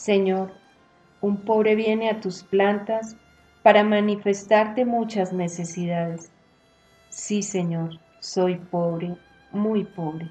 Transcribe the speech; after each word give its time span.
Señor, 0.00 0.48
un 1.20 1.42
pobre 1.42 1.74
viene 1.74 2.08
a 2.08 2.22
tus 2.22 2.42
plantas 2.42 3.16
para 3.62 3.84
manifestarte 3.84 4.86
muchas 4.86 5.30
necesidades. 5.30 6.32
Sí, 7.10 7.42
Señor, 7.42 7.98
soy 8.18 8.54
pobre, 8.56 9.14
muy 9.52 9.84
pobre. 9.84 10.30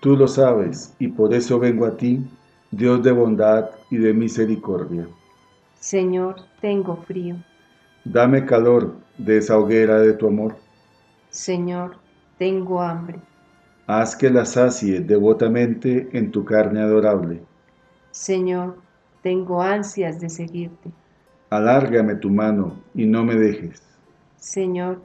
Tú 0.00 0.16
lo 0.16 0.28
sabes, 0.28 0.94
y 1.00 1.08
por 1.08 1.34
eso 1.34 1.58
vengo 1.58 1.86
a 1.86 1.96
ti, 1.96 2.24
Dios 2.70 3.02
de 3.02 3.10
bondad 3.10 3.70
y 3.90 3.96
de 3.96 4.14
misericordia. 4.14 5.08
Señor, 5.80 6.36
tengo 6.60 6.94
frío. 6.98 7.34
Dame 8.04 8.46
calor 8.46 8.94
de 9.18 9.38
esa 9.38 9.58
hoguera 9.58 9.98
de 9.98 10.12
tu 10.12 10.28
amor. 10.28 10.54
Señor, 11.30 11.96
tengo 12.38 12.80
hambre. 12.80 13.18
Haz 13.88 14.14
que 14.14 14.30
la 14.30 14.44
sacie 14.44 15.00
devotamente 15.00 16.10
en 16.12 16.30
tu 16.30 16.44
carne 16.44 16.80
adorable. 16.80 17.42
Señor, 18.12 18.83
tengo 19.24 19.62
ansias 19.62 20.20
de 20.20 20.28
seguirte. 20.28 20.90
Alárgame 21.48 22.14
tu 22.16 22.28
mano 22.28 22.76
y 22.94 23.06
no 23.06 23.24
me 23.24 23.34
dejes. 23.34 23.82
Señor, 24.36 25.00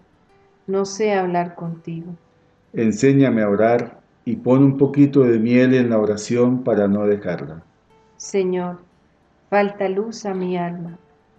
no 0.67 0.83
sé 0.83 1.13
hablar 1.13 1.55
contigo. 1.55 2.13
Enséñame 2.73 3.41
a 3.41 3.49
orar 3.49 4.01
y 4.25 4.35
pon 4.35 4.61
un 4.61 4.77
poquito 4.77 5.21
de 5.21 5.39
miel 5.39 5.73
en 5.73 5.89
la 5.89 5.99
oración 5.99 6.65
para 6.65 6.89
no 6.89 7.07
dejarla. 7.07 7.63
Señor, 8.17 8.79
falta 9.49 9.87
luz 9.87 10.25
a 10.25 10.33
mi 10.33 10.57
alma. 10.57 10.97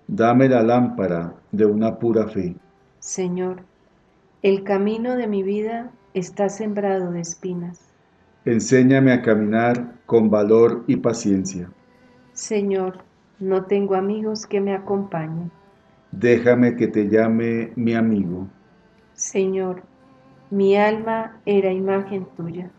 Dame 0.09 0.49
la 0.49 0.63
lámpara 0.63 1.35
de 1.53 1.67
una 1.67 1.99
pura 1.99 2.29
fe. 2.29 2.57
Señor, 2.99 3.63
el 4.43 4.65
camino 4.65 5.17
de 5.17 5.26
mi 5.26 5.43
vida 5.43 5.91
está 6.15 6.49
sembrado 6.49 7.13
de 7.13 7.21
espinas. 7.21 7.78
Enséñame 8.47 9.13
a 9.13 9.21
caminar 9.21 9.97
con 10.07 10.31
valor 10.31 10.83
y 10.87 10.97
paciencia. 10.97 11.69
Señor, 12.41 12.95
no 13.39 13.67
tengo 13.67 13.95
amigos 13.95 14.47
que 14.47 14.63
me 14.63 14.75
acompañen. 14.75 15.50
Déjame 16.11 16.75
que 16.75 16.89
te 16.89 17.07
llame 17.07 17.71
mi 17.76 17.93
amigo. 17.93 18.49
Señor, 19.13 19.83
mi 20.50 20.75
alma 20.75 21.39
era 21.45 21.71
imagen 21.71 22.26
tuya. 22.39 22.71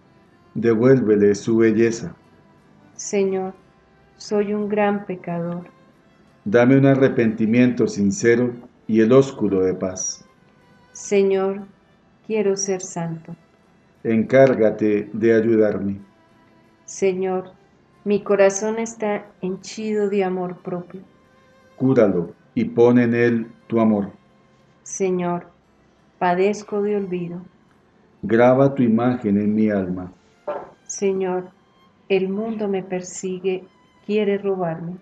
Devuélvele 0.55 1.35
su 1.35 1.57
belleza. 1.57 2.15
Señor, 2.95 3.53
soy 4.17 4.55
un 4.55 4.67
gran 4.67 5.05
pecador. 5.05 5.67
Dame 6.43 6.75
un 6.75 6.87
arrepentimiento 6.87 7.87
sincero 7.87 8.55
y 8.87 9.01
el 9.01 9.11
ósculo 9.11 9.61
de 9.61 9.75
paz. 9.75 10.25
Señor, 10.91 11.67
quiero 12.25 12.57
ser 12.57 12.81
santo. 12.81 13.35
Encárgate 14.03 15.11
de 15.13 15.35
ayudarme. 15.35 16.01
Señor, 16.85 17.60
mi 18.03 18.23
corazón 18.23 18.79
está 18.79 19.27
henchido 19.41 20.09
de 20.09 20.23
amor 20.23 20.57
propio. 20.57 21.01
Cúralo 21.75 22.33
y 22.55 22.65
pon 22.65 22.97
en 22.97 23.13
él 23.13 23.51
tu 23.67 23.79
amor. 23.79 24.11
Señor, 24.83 25.47
padezco 26.17 26.81
de 26.81 26.95
olvido. 26.95 27.41
Graba 28.23 28.73
tu 28.73 28.83
imagen 28.83 29.37
en 29.37 29.53
mi 29.53 29.69
alma. 29.69 30.11
Señor, 30.85 31.49
el 32.09 32.27
mundo 32.27 32.67
me 32.67 32.83
persigue, 32.83 33.63
quiere 34.05 34.37
robarme. 34.37 34.97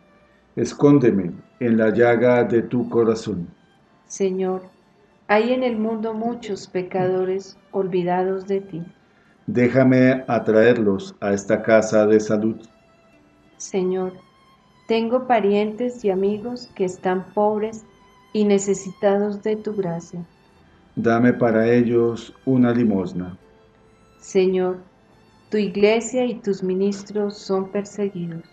Escóndeme 0.55 1.31
en 1.59 1.77
la 1.77 1.89
llaga 1.89 2.43
de 2.43 2.61
tu 2.61 2.89
corazón. 2.89 3.47
Señor, 4.05 4.63
hay 5.27 5.53
en 5.53 5.63
el 5.63 5.77
mundo 5.77 6.13
muchos 6.13 6.67
pecadores 6.67 7.57
olvidados 7.71 8.45
de 8.47 8.61
ti. 8.61 8.83
Déjame 9.47 10.23
atraerlos 10.27 11.15
a 11.21 11.33
esta 11.33 11.61
casa 11.63 12.05
de 12.05 12.19
salud. 12.19 12.57
Señor, 13.59 14.13
tengo 14.87 15.27
parientes 15.27 16.03
y 16.05 16.09
amigos 16.09 16.69
que 16.75 16.85
están 16.85 17.25
pobres 17.33 17.83
y 18.31 18.45
necesitados 18.45 19.43
de 19.43 19.57
tu 19.57 19.75
gracia. 19.75 20.25
Dame 20.95 21.33
para 21.33 21.69
ellos 21.69 22.33
una 22.45 22.71
limosna. 22.71 23.37
Señor, 24.21 24.77
tu 25.49 25.57
iglesia 25.57 26.25
y 26.25 26.35
tus 26.35 26.63
ministros 26.63 27.37
son 27.37 27.69
perseguidos. 27.69 28.43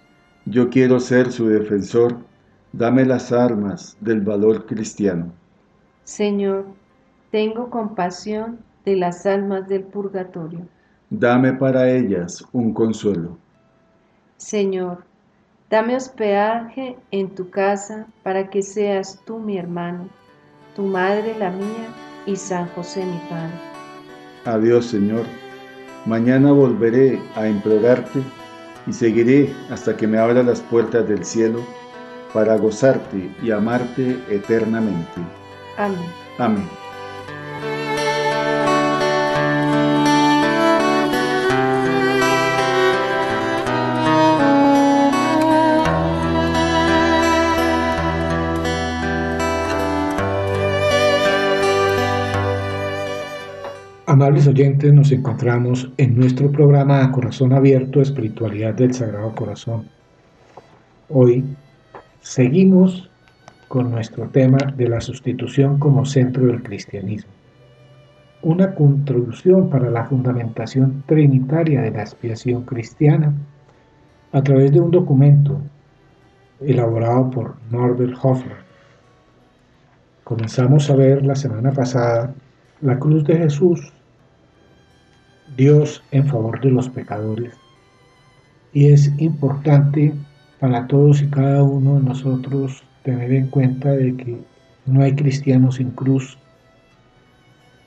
Yo 0.45 0.69
quiero 0.71 0.99
ser 0.99 1.31
su 1.31 1.47
defensor. 1.47 2.16
Dame 2.73 3.05
las 3.05 3.31
armas 3.31 3.97
del 4.01 4.21
valor 4.23 4.66
cristiano. 4.66 5.33
Señor, 6.03 6.66
tengo 7.31 7.71
compasión 7.71 8.59
de 8.85 8.97
las 8.97 9.25
almas 9.25 9.69
del 9.69 9.85
purgatorio. 9.85 10.66
Dame 11.11 11.53
para 11.53 11.88
ellas 11.90 12.45
un 12.53 12.75
consuelo. 12.75 13.38
Señor, 14.37 15.05
dame 15.70 15.96
hospedaje 15.96 16.96
en 17.11 17.35
tu 17.35 17.51
casa 17.51 18.07
para 18.22 18.51
que 18.51 18.62
seas 18.62 19.20
tú 19.25 19.38
mi 19.38 19.59
hermano, 19.59 20.09
tu 20.75 20.83
madre 20.83 21.35
la 21.38 21.51
mía 21.51 21.88
y 22.27 22.37
San 22.37 22.68
José 22.68 23.05
mi 23.05 23.18
Padre. 23.31 23.55
Adiós, 24.44 24.87
Señor. 24.87 25.25
Mañana 26.05 26.53
volveré 26.53 27.20
a 27.35 27.49
implorarte 27.49 28.22
y 28.87 28.92
seguiré 28.92 29.53
hasta 29.70 29.96
que 29.96 30.07
me 30.07 30.18
abra 30.18 30.42
las 30.42 30.61
puertas 30.61 31.09
del 31.09 31.25
cielo 31.25 31.61
para 32.33 32.57
gozarte 32.57 33.31
y 33.42 33.51
amarte 33.51 34.22
eternamente. 34.31 35.20
Amén. 35.77 35.99
Amén. 36.38 36.86
Amables 54.37 54.55
oyentes, 54.55 54.92
nos 54.92 55.12
encontramos 55.12 55.90
en 55.96 56.14
nuestro 56.14 56.53
programa 56.53 57.11
Corazón 57.11 57.55
Abierto, 57.55 58.03
Espiritualidad 58.03 58.75
del 58.75 58.92
Sagrado 58.92 59.35
Corazón. 59.35 59.88
Hoy 61.09 61.42
seguimos 62.20 63.09
con 63.68 63.90
nuestro 63.90 64.29
tema 64.29 64.59
de 64.77 64.90
la 64.90 65.01
sustitución 65.01 65.79
como 65.79 66.05
centro 66.05 66.49
del 66.49 66.62
cristianismo. 66.62 67.31
Una 68.42 68.75
contribución 68.75 69.70
para 69.70 69.88
la 69.88 70.05
fundamentación 70.05 71.03
trinitaria 71.07 71.81
de 71.81 71.92
la 71.92 72.03
expiación 72.03 72.64
cristiana 72.64 73.33
a 74.33 74.42
través 74.42 74.70
de 74.70 74.83
un 74.83 74.90
documento 74.90 75.62
elaborado 76.61 77.31
por 77.31 77.55
Norbert 77.70 78.18
Hoffler. 78.20 78.59
Comenzamos 80.25 80.90
a 80.90 80.96
ver 80.96 81.25
la 81.25 81.37
semana 81.37 81.72
pasada 81.72 82.35
la 82.83 82.99
cruz 82.99 83.25
de 83.25 83.38
Jesús 83.38 83.94
Dios 85.57 86.03
en 86.11 86.27
favor 86.27 86.61
de 86.61 86.71
los 86.71 86.88
pecadores. 86.90 87.55
Y 88.73 88.88
es 88.88 89.12
importante 89.19 90.12
para 90.61 90.87
todos 90.87 91.23
y 91.23 91.29
cada 91.29 91.62
uno 91.62 91.95
de 91.95 92.03
nosotros 92.03 92.83
tener 93.03 93.33
en 93.33 93.49
cuenta 93.49 93.90
de 93.90 94.16
que 94.16 94.38
no 94.85 95.03
hay 95.03 95.14
cristiano 95.14 95.73
sin 95.73 95.90
cruz. 95.92 96.38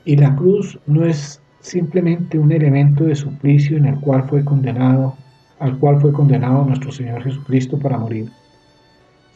Y 0.05 0.15
la 0.15 0.35
cruz 0.35 0.79
no 0.87 1.05
es 1.05 1.41
simplemente 1.59 2.39
un 2.39 2.51
elemento 2.51 3.03
de 3.03 3.15
suplicio 3.15 3.77
en 3.77 3.85
el 3.85 3.99
cual 3.99 4.23
fue 4.23 4.43
condenado, 4.43 5.15
al 5.59 5.77
cual 5.77 5.99
fue 5.99 6.11
condenado 6.11 6.65
nuestro 6.65 6.91
Señor 6.91 7.21
Jesucristo 7.23 7.77
para 7.77 7.97
morir, 7.97 8.31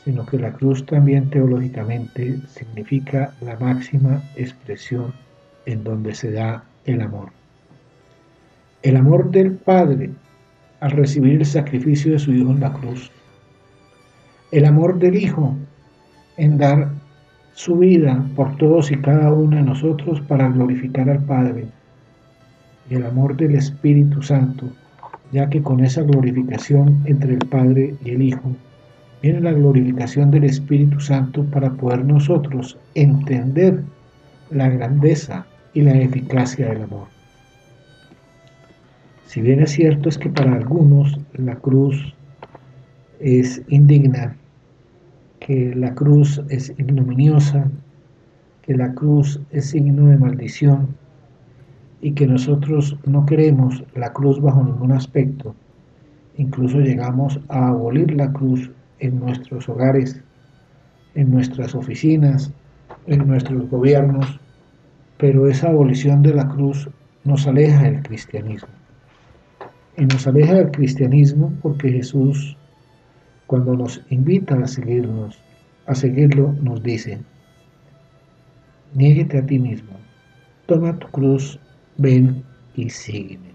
sino 0.04 0.26
que 0.26 0.39
la 0.39 0.54
cruz 0.54 0.86
también 0.86 1.30
teológicamente 1.30 2.39
significa 2.48 3.36
la 3.41 3.58
máxima 3.60 4.24
expresión 4.36 5.13
en 5.65 5.84
donde 5.84 6.15
se 6.15 6.32
da 6.32 6.63
el 6.86 7.02
amor. 7.02 7.42
El 8.84 8.98
amor 8.98 9.32
del 9.32 9.54
Padre 9.54 10.10
al 10.82 10.91
recibir 10.91 11.36
el 11.36 11.46
sacrificio 11.46 12.12
de 12.12 12.19
su 12.19 12.34
Hijo 12.34 12.52
en 12.52 12.60
la 12.60 12.74
cruz. 12.74 13.10
El 14.52 14.65
amor 14.65 15.00
del 15.00 15.15
Hijo 15.15 15.56
en 16.36 16.58
dar 16.58 16.89
su 17.54 17.78
vida 17.78 18.22
por 18.36 18.58
todos 18.58 18.91
y 18.91 18.98
cada 18.98 19.32
uno 19.32 19.56
de 19.56 19.63
nosotros 19.63 20.19
para 20.19 20.50
glorificar 20.50 21.10
al 21.10 21.24
Padre. 21.24 21.67
Y 22.89 22.96
el 22.96 23.06
amor 23.06 23.38
del 23.38 23.56
Espíritu 23.56 24.22
Santo, 24.22 24.67
ya 25.32 25.50
que 25.50 25.63
con 25.63 25.80
esa 25.80 26.02
glorificación 26.02 27.04
entre 27.06 27.36
el 27.36 27.48
Padre 27.48 27.96
y 28.04 28.10
el 28.10 28.22
Hijo, 28.22 28.52
viene 29.22 29.39
la 29.39 29.54
glorificación 29.54 30.30
del 30.30 30.43
Espíritu 30.43 31.00
Santo 31.00 31.46
para 31.46 31.72
poder 31.72 32.04
nosotros 32.04 32.78
entender 32.96 33.82
la 34.50 34.67
grandeza 34.67 35.46
y 35.74 35.84
la 35.84 35.93
eficacia 35.93 36.67
del 36.67 36.82
amor. 36.82 37.12
Si 39.34 39.41
bien 39.41 39.62
es 39.62 39.72
cierto 39.72 40.10
es 40.10 40.19
que 40.19 40.30
para 40.30 40.54
algunos 40.54 41.19
la 41.34 41.56
cruz 41.56 42.13
es 43.19 43.63
indigna, 43.67 44.38
que 45.39 45.74
la 45.74 45.96
cruz 45.96 46.39
es 46.50 46.72
ignominiosa, 46.78 47.67
que 48.62 48.76
la 48.78 48.93
cruz 48.93 49.39
es 49.50 49.72
signo 49.72 50.06
de 50.06 50.17
maldición 50.17 50.89
y 52.00 52.12
que 52.12 52.28
nosotros 52.28 52.96
no 53.08 53.26
queremos 53.26 53.84
la 53.96 54.13
cruz 54.13 54.39
bajo 54.39 54.63
ningún 54.63 54.91
aspecto. 54.91 55.56
Incluso 56.38 56.80
llegamos 56.80 57.39
a 57.50 57.69
abolir 57.69 58.13
la 58.13 58.32
cruz 58.32 58.69
en 59.00 59.19
nuestros 59.19 59.67
hogares, 59.67 60.22
en 61.15 61.32
nuestras 61.32 61.74
oficinas, 61.74 62.52
en 63.08 63.28
nuestros 63.28 63.67
gobiernos, 63.67 64.39
pero 65.17 65.48
esa 65.48 65.69
abolición 65.69 66.22
de 66.22 66.36
la 66.36 66.48
cruz 66.50 66.88
nos 67.24 67.48
aleja 67.48 67.82
del 67.82 68.04
cristianismo. 68.04 68.83
Y 69.97 70.06
nos 70.06 70.25
aleja 70.25 70.56
del 70.56 70.71
cristianismo 70.71 71.53
porque 71.62 71.91
Jesús, 71.91 72.58
cuando 73.45 73.75
nos 73.75 74.03
invita 74.10 74.56
a 74.56 74.67
seguirnos, 74.67 75.39
a 75.86 75.93
seguirlo, 75.93 76.53
nos 76.62 76.82
dice, 76.82 77.19
niéguete 78.95 79.38
a 79.38 79.45
ti 79.45 79.60
mismo, 79.60 79.93
toma 80.65 80.97
tu 80.97 81.08
cruz, 81.10 81.60
ven 81.97 82.43
y 82.75 82.89
sígueme. 82.89 83.53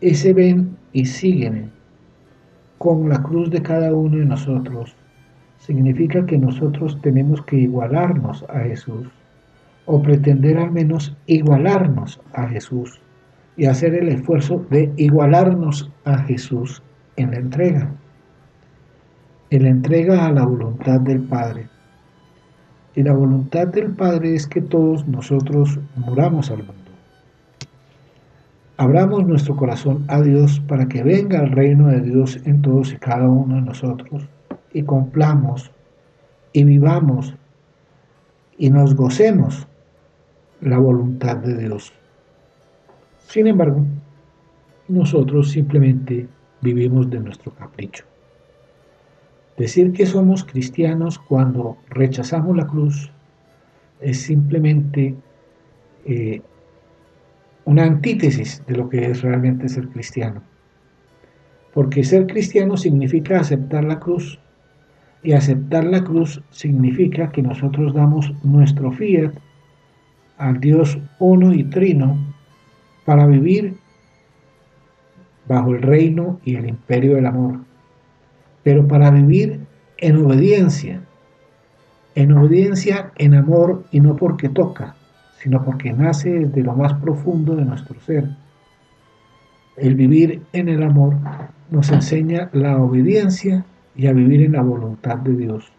Ese 0.00 0.34
ven 0.34 0.76
y 0.92 1.06
sígueme 1.06 1.70
con 2.76 3.08
la 3.08 3.22
cruz 3.22 3.50
de 3.50 3.62
cada 3.62 3.94
uno 3.94 4.18
de 4.18 4.26
nosotros 4.26 4.94
significa 5.56 6.26
que 6.26 6.36
nosotros 6.36 7.00
tenemos 7.00 7.40
que 7.42 7.56
igualarnos 7.56 8.44
a 8.50 8.60
Jesús 8.60 9.08
o 9.86 10.02
pretender 10.02 10.58
al 10.58 10.70
menos 10.70 11.16
igualarnos 11.26 12.20
a 12.34 12.46
Jesús 12.48 13.00
y 13.56 13.66
hacer 13.66 13.94
el 13.94 14.08
esfuerzo 14.08 14.64
de 14.70 14.92
igualarnos 14.96 15.90
a 16.04 16.18
Jesús 16.18 16.82
en 17.16 17.30
la 17.30 17.38
entrega. 17.38 17.90
En 19.50 19.62
la 19.62 19.68
entrega 19.68 20.26
a 20.26 20.32
la 20.32 20.44
voluntad 20.44 21.00
del 21.00 21.22
Padre. 21.22 21.68
Y 22.96 23.02
la 23.02 23.12
voluntad 23.12 23.68
del 23.68 23.92
Padre 23.92 24.34
es 24.34 24.46
que 24.46 24.60
todos 24.60 25.06
nosotros 25.06 25.78
muramos 25.96 26.50
al 26.50 26.58
mundo. 26.58 26.74
Abramos 28.76 29.24
nuestro 29.26 29.54
corazón 29.54 30.04
a 30.08 30.20
Dios 30.20 30.60
para 30.66 30.86
que 30.86 31.02
venga 31.02 31.40
el 31.40 31.52
reino 31.52 31.88
de 31.88 32.00
Dios 32.00 32.40
en 32.44 32.60
todos 32.62 32.92
y 32.92 32.96
cada 32.96 33.28
uno 33.28 33.56
de 33.56 33.62
nosotros 33.62 34.26
y 34.72 34.82
cumplamos 34.82 35.70
y 36.52 36.64
vivamos 36.64 37.34
y 38.58 38.70
nos 38.70 38.96
gocemos 38.96 39.68
la 40.60 40.78
voluntad 40.78 41.36
de 41.36 41.56
Dios. 41.56 41.92
Sin 43.26 43.46
embargo, 43.46 43.84
nosotros 44.88 45.50
simplemente 45.50 46.28
vivimos 46.60 47.10
de 47.10 47.20
nuestro 47.20 47.52
capricho. 47.52 48.04
Decir 49.56 49.92
que 49.92 50.06
somos 50.06 50.44
cristianos 50.44 51.18
cuando 51.18 51.76
rechazamos 51.88 52.56
la 52.56 52.66
cruz 52.66 53.10
es 54.00 54.22
simplemente 54.22 55.14
eh, 56.04 56.42
una 57.64 57.84
antítesis 57.84 58.62
de 58.66 58.76
lo 58.76 58.88
que 58.88 59.10
es 59.10 59.22
realmente 59.22 59.68
ser 59.68 59.88
cristiano. 59.88 60.42
Porque 61.72 62.04
ser 62.04 62.26
cristiano 62.26 62.76
significa 62.76 63.40
aceptar 63.40 63.84
la 63.84 64.00
cruz 64.00 64.38
y 65.22 65.32
aceptar 65.32 65.84
la 65.84 66.04
cruz 66.04 66.42
significa 66.50 67.30
que 67.30 67.42
nosotros 67.42 67.94
damos 67.94 68.32
nuestro 68.42 68.92
fiat 68.92 69.32
al 70.36 70.60
Dios 70.60 70.98
uno 71.18 71.54
y 71.54 71.64
trino 71.64 72.33
para 73.04 73.26
vivir 73.26 73.76
bajo 75.46 75.74
el 75.74 75.82
reino 75.82 76.40
y 76.44 76.56
el 76.56 76.68
imperio 76.68 77.16
del 77.16 77.26
amor, 77.26 77.60
pero 78.62 78.86
para 78.88 79.10
vivir 79.10 79.60
en 79.98 80.24
obediencia, 80.24 81.02
en 82.14 82.32
obediencia, 82.32 83.12
en 83.16 83.34
amor 83.34 83.84
y 83.90 84.00
no 84.00 84.16
porque 84.16 84.48
toca, 84.48 84.94
sino 85.38 85.62
porque 85.64 85.92
nace 85.92 86.30
desde 86.30 86.62
lo 86.62 86.74
más 86.74 86.94
profundo 86.94 87.54
de 87.56 87.64
nuestro 87.64 88.00
ser. 88.00 88.28
El 89.76 89.94
vivir 89.96 90.42
en 90.52 90.68
el 90.68 90.82
amor 90.82 91.16
nos 91.70 91.90
enseña 91.90 92.48
la 92.52 92.78
obediencia 92.78 93.64
y 93.96 94.06
a 94.06 94.12
vivir 94.12 94.42
en 94.42 94.52
la 94.52 94.62
voluntad 94.62 95.16
de 95.18 95.36
Dios. 95.36 95.70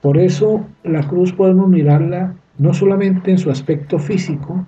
Por 0.00 0.18
eso 0.18 0.66
la 0.82 1.06
cruz 1.06 1.32
podemos 1.32 1.68
mirarla 1.68 2.34
no 2.58 2.74
solamente 2.74 3.30
en 3.30 3.38
su 3.38 3.50
aspecto 3.50 3.98
físico, 3.98 4.66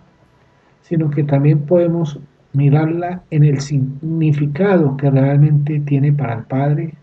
sino 0.88 1.10
que 1.10 1.24
también 1.24 1.60
podemos 1.60 2.20
mirarla 2.52 3.22
en 3.30 3.42
el 3.42 3.60
significado 3.60 4.96
que 4.96 5.10
realmente 5.10 5.80
tiene 5.80 6.12
para 6.12 6.34
el 6.34 6.44
Padre, 6.44 6.94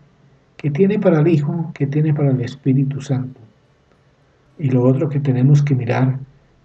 que 0.56 0.70
tiene 0.70 0.98
para 0.98 1.20
el 1.20 1.28
Hijo, 1.28 1.70
que 1.74 1.86
tiene 1.86 2.14
para 2.14 2.30
el 2.30 2.40
Espíritu 2.40 3.02
Santo. 3.02 3.40
Y 4.58 4.70
lo 4.70 4.84
otro 4.84 5.10
que 5.10 5.20
tenemos 5.20 5.62
que 5.62 5.74
mirar 5.74 6.18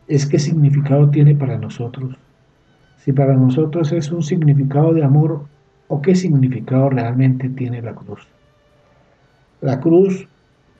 es 0.07 0.25
qué 0.25 0.39
significado 0.39 1.09
tiene 1.09 1.35
para 1.35 1.57
nosotros. 1.57 2.15
Si 2.97 3.11
para 3.11 3.35
nosotros 3.35 3.91
es 3.91 4.11
un 4.11 4.23
significado 4.23 4.93
de 4.93 5.03
amor 5.03 5.45
o 5.89 6.01
qué 6.01 6.15
significado 6.15 6.89
realmente 6.89 7.49
tiene 7.49 7.81
la 7.81 7.95
cruz. 7.95 8.25
La 9.59 9.81
cruz 9.81 10.25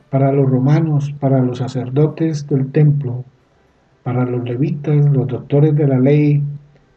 para 0.09 0.31
los 0.31 0.49
romanos, 0.49 1.13
para 1.19 1.41
los 1.41 1.57
sacerdotes 1.57 2.47
del 2.47 2.71
templo, 2.71 3.25
para 4.09 4.25
los 4.25 4.43
levitas, 4.43 5.05
los 5.11 5.27
doctores 5.27 5.75
de 5.75 5.87
la 5.87 5.99
ley, 5.99 6.41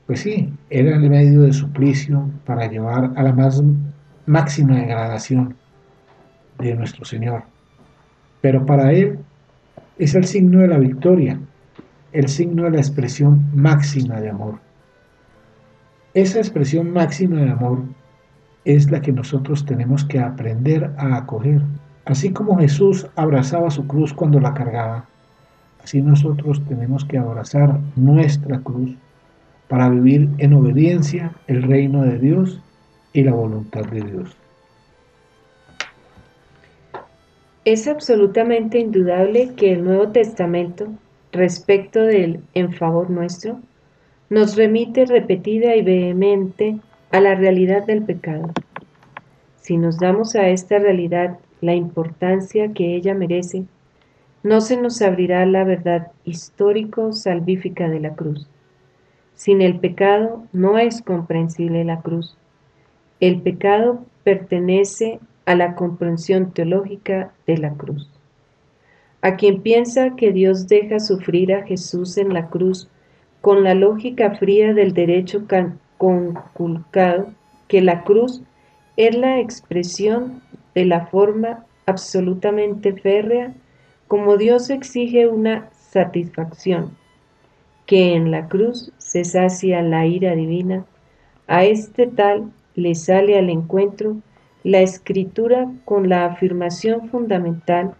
pues 0.06 0.20
sí, 0.20 0.50
era 0.70 0.96
el 0.96 1.10
medio 1.10 1.42
de 1.42 1.52
suplicio 1.52 2.30
para 2.46 2.70
llevar 2.70 3.12
a 3.16 3.22
la 3.22 3.34
más 3.34 3.62
máxima 4.24 4.76
degradación 4.76 5.54
de 6.58 6.74
nuestro 6.74 7.04
Señor. 7.04 7.42
Pero 8.40 8.64
para 8.64 8.92
Él 8.94 9.18
es 9.98 10.14
el 10.14 10.24
signo 10.24 10.60
de 10.60 10.68
la 10.68 10.78
victoria, 10.78 11.38
el 12.12 12.28
signo 12.28 12.62
de 12.62 12.70
la 12.70 12.78
expresión 12.78 13.44
máxima 13.54 14.18
de 14.18 14.30
amor. 14.30 14.58
Esa 16.14 16.38
expresión 16.38 16.94
máxima 16.94 17.40
de 17.42 17.50
amor 17.50 17.82
es 18.64 18.90
la 18.90 19.02
que 19.02 19.12
nosotros 19.12 19.66
tenemos 19.66 20.06
que 20.06 20.18
aprender 20.18 20.90
a 20.96 21.16
acoger. 21.16 21.60
Así 22.06 22.32
como 22.32 22.56
Jesús 22.56 23.06
abrazaba 23.16 23.70
su 23.70 23.86
cruz 23.86 24.14
cuando 24.14 24.40
la 24.40 24.54
cargaba, 24.54 25.11
Así 25.82 26.00
nosotros 26.00 26.62
tenemos 26.68 27.04
que 27.04 27.18
abrazar 27.18 27.80
nuestra 27.96 28.60
cruz 28.60 28.96
para 29.68 29.88
vivir 29.88 30.28
en 30.38 30.52
obediencia 30.54 31.32
el 31.46 31.62
reino 31.62 32.02
de 32.02 32.18
Dios 32.18 32.60
y 33.12 33.22
la 33.24 33.32
voluntad 33.32 33.84
de 33.86 34.02
Dios. 34.02 34.36
Es 37.64 37.86
absolutamente 37.86 38.78
indudable 38.78 39.54
que 39.54 39.72
el 39.72 39.84
Nuevo 39.84 40.08
Testamento, 40.08 40.88
respecto 41.30 42.00
del 42.00 42.40
en 42.54 42.72
favor 42.72 43.08
nuestro, 43.08 43.60
nos 44.30 44.56
remite 44.56 45.06
repetida 45.06 45.76
y 45.76 45.82
vehemente 45.82 46.78
a 47.12 47.20
la 47.20 47.34
realidad 47.34 47.86
del 47.86 48.02
pecado. 48.02 48.50
Si 49.60 49.76
nos 49.76 49.98
damos 49.98 50.34
a 50.34 50.48
esta 50.48 50.78
realidad 50.78 51.38
la 51.60 51.74
importancia 51.74 52.72
que 52.72 52.96
ella 52.96 53.14
merece, 53.14 53.64
no 54.42 54.60
se 54.60 54.76
nos 54.76 55.00
abrirá 55.02 55.46
la 55.46 55.64
verdad 55.64 56.10
histórico-salvífica 56.24 57.88
de 57.88 58.00
la 58.00 58.14
cruz. 58.14 58.48
Sin 59.34 59.62
el 59.62 59.78
pecado 59.78 60.44
no 60.52 60.78
es 60.78 61.02
comprensible 61.02 61.84
la 61.84 62.00
cruz. 62.00 62.36
El 63.20 63.40
pecado 63.40 64.04
pertenece 64.24 65.20
a 65.46 65.54
la 65.54 65.74
comprensión 65.74 66.52
teológica 66.52 67.32
de 67.46 67.58
la 67.58 67.72
cruz. 67.74 68.08
A 69.20 69.36
quien 69.36 69.62
piensa 69.62 70.16
que 70.16 70.32
Dios 70.32 70.66
deja 70.66 70.98
sufrir 70.98 71.54
a 71.54 71.62
Jesús 71.64 72.18
en 72.18 72.34
la 72.34 72.48
cruz 72.48 72.88
con 73.40 73.62
la 73.62 73.74
lógica 73.74 74.32
fría 74.36 74.74
del 74.74 74.92
derecho 74.92 75.44
conculcado, 75.98 77.30
que 77.68 77.80
la 77.80 78.02
cruz 78.02 78.42
es 78.96 79.16
la 79.16 79.38
expresión 79.38 80.42
de 80.74 80.84
la 80.84 81.06
forma 81.06 81.64
absolutamente 81.86 82.92
férrea 82.92 83.54
como 84.12 84.36
Dios 84.36 84.68
exige 84.68 85.26
una 85.26 85.70
satisfacción, 85.72 86.90
que 87.86 88.12
en 88.12 88.30
la 88.30 88.46
cruz 88.46 88.92
se 88.98 89.24
sacia 89.24 89.80
la 89.80 90.04
ira 90.04 90.34
divina, 90.34 90.84
a 91.46 91.64
este 91.64 92.08
tal 92.08 92.52
le 92.74 92.94
sale 92.94 93.38
al 93.38 93.48
encuentro 93.48 94.18
la 94.64 94.82
escritura 94.82 95.72
con 95.86 96.10
la 96.10 96.26
afirmación 96.26 97.08
fundamental 97.08 97.94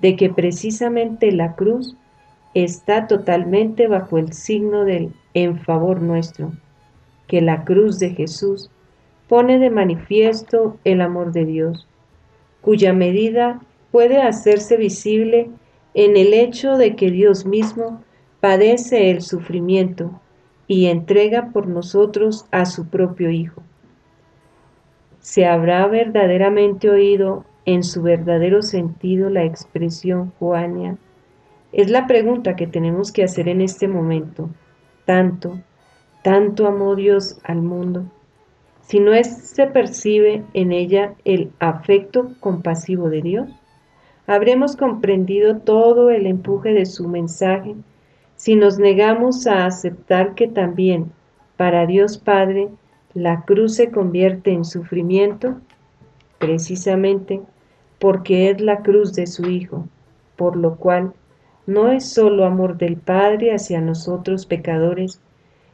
de 0.00 0.16
que 0.16 0.30
precisamente 0.30 1.30
la 1.30 1.54
cruz 1.56 1.94
está 2.54 3.06
totalmente 3.06 3.86
bajo 3.86 4.16
el 4.16 4.32
signo 4.32 4.86
del 4.86 5.12
en 5.34 5.58
favor 5.58 6.00
nuestro, 6.00 6.52
que 7.26 7.42
la 7.42 7.64
cruz 7.64 7.98
de 7.98 8.14
Jesús 8.14 8.70
pone 9.28 9.58
de 9.58 9.68
manifiesto 9.68 10.78
el 10.84 11.02
amor 11.02 11.32
de 11.32 11.44
Dios, 11.44 11.86
cuya 12.62 12.94
medida 12.94 13.60
puede 13.94 14.20
hacerse 14.20 14.76
visible 14.76 15.50
en 15.94 16.16
el 16.16 16.34
hecho 16.34 16.76
de 16.76 16.96
que 16.96 17.12
Dios 17.12 17.46
mismo 17.46 18.02
padece 18.40 19.12
el 19.12 19.22
sufrimiento 19.22 20.20
y 20.66 20.86
entrega 20.86 21.52
por 21.52 21.68
nosotros 21.68 22.46
a 22.50 22.64
su 22.64 22.88
propio 22.88 23.30
Hijo. 23.30 23.62
¿Se 25.20 25.46
habrá 25.46 25.86
verdaderamente 25.86 26.90
oído 26.90 27.44
en 27.66 27.84
su 27.84 28.02
verdadero 28.02 28.62
sentido 28.62 29.30
la 29.30 29.44
expresión 29.44 30.32
Juania? 30.40 30.98
Es 31.70 31.88
la 31.88 32.08
pregunta 32.08 32.56
que 32.56 32.66
tenemos 32.66 33.12
que 33.12 33.22
hacer 33.22 33.48
en 33.48 33.60
este 33.60 33.86
momento. 33.86 34.50
Tanto, 35.04 35.60
tanto 36.24 36.66
amó 36.66 36.96
Dios 36.96 37.38
al 37.44 37.62
mundo. 37.62 38.06
Si 38.80 38.98
no 38.98 39.12
se 39.22 39.68
percibe 39.68 40.42
en 40.52 40.72
ella 40.72 41.14
el 41.24 41.52
afecto 41.60 42.32
compasivo 42.40 43.08
de 43.08 43.22
Dios, 43.22 43.50
habremos 44.26 44.76
comprendido 44.76 45.58
todo 45.58 46.10
el 46.10 46.26
empuje 46.26 46.72
de 46.72 46.86
su 46.86 47.08
mensaje 47.08 47.74
si 48.36 48.56
nos 48.56 48.78
negamos 48.78 49.46
a 49.46 49.66
aceptar 49.66 50.34
que 50.34 50.48
también 50.48 51.12
para 51.56 51.86
Dios 51.86 52.18
Padre 52.18 52.68
la 53.14 53.42
cruz 53.42 53.76
se 53.76 53.90
convierte 53.90 54.52
en 54.52 54.64
sufrimiento, 54.64 55.56
precisamente 56.38 57.40
porque 57.98 58.50
es 58.50 58.60
la 58.60 58.82
cruz 58.82 59.14
de 59.14 59.26
su 59.26 59.46
Hijo, 59.46 59.86
por 60.36 60.56
lo 60.56 60.76
cual 60.76 61.12
no 61.66 61.90
es 61.90 62.06
solo 62.06 62.44
amor 62.44 62.76
del 62.76 62.96
Padre 62.96 63.54
hacia 63.54 63.80
nosotros 63.80 64.46
pecadores, 64.46 65.20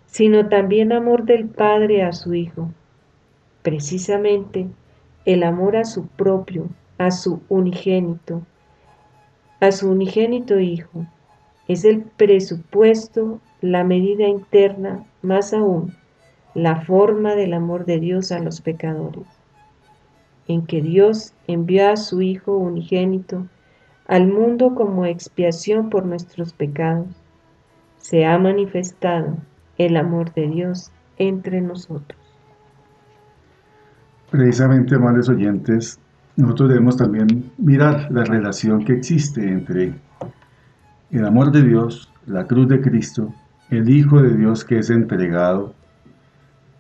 sino 0.06 0.48
también 0.48 0.92
amor 0.92 1.24
del 1.24 1.48
Padre 1.48 2.02
a 2.02 2.12
su 2.12 2.34
Hijo. 2.34 2.70
Precisamente 3.62 4.66
el 5.24 5.42
amor 5.42 5.76
a 5.76 5.84
su 5.84 6.06
propio, 6.06 6.68
a 7.00 7.10
su 7.10 7.40
unigénito, 7.48 8.42
a 9.58 9.72
su 9.72 9.90
unigénito 9.90 10.60
Hijo, 10.60 11.06
es 11.66 11.86
el 11.86 12.02
presupuesto, 12.02 13.40
la 13.62 13.84
medida 13.84 14.28
interna, 14.28 15.06
más 15.22 15.54
aún, 15.54 15.94
la 16.52 16.82
forma 16.82 17.36
del 17.36 17.54
amor 17.54 17.86
de 17.86 18.00
Dios 18.00 18.32
a 18.32 18.38
los 18.38 18.60
pecadores, 18.60 19.26
en 20.46 20.66
que 20.66 20.82
Dios 20.82 21.32
envió 21.46 21.88
a 21.88 21.96
su 21.96 22.20
Hijo 22.20 22.58
unigénito 22.58 23.46
al 24.06 24.26
mundo 24.26 24.74
como 24.74 25.06
expiación 25.06 25.88
por 25.88 26.04
nuestros 26.04 26.52
pecados, 26.52 27.08
se 27.96 28.26
ha 28.26 28.38
manifestado 28.38 29.38
el 29.78 29.96
amor 29.96 30.34
de 30.34 30.48
Dios 30.48 30.92
entre 31.16 31.62
nosotros. 31.62 32.20
Precisamente, 34.30 34.96
amables 34.96 35.30
oyentes, 35.30 35.98
nosotros 36.36 36.68
debemos 36.70 36.96
también 36.96 37.50
mirar 37.58 38.10
la 38.10 38.24
relación 38.24 38.84
que 38.84 38.94
existe 38.94 39.46
entre 39.48 39.94
el 41.10 41.26
amor 41.26 41.50
de 41.52 41.62
Dios, 41.62 42.10
la 42.26 42.46
cruz 42.46 42.68
de 42.68 42.80
Cristo, 42.80 43.34
el 43.70 43.88
Hijo 43.88 44.22
de 44.22 44.36
Dios 44.36 44.64
que 44.64 44.78
es 44.78 44.90
entregado 44.90 45.74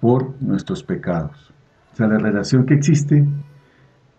por 0.00 0.34
nuestros 0.40 0.82
pecados. 0.82 1.52
O 1.92 1.96
sea, 1.96 2.06
la 2.06 2.18
relación 2.18 2.64
que 2.66 2.74
existe 2.74 3.26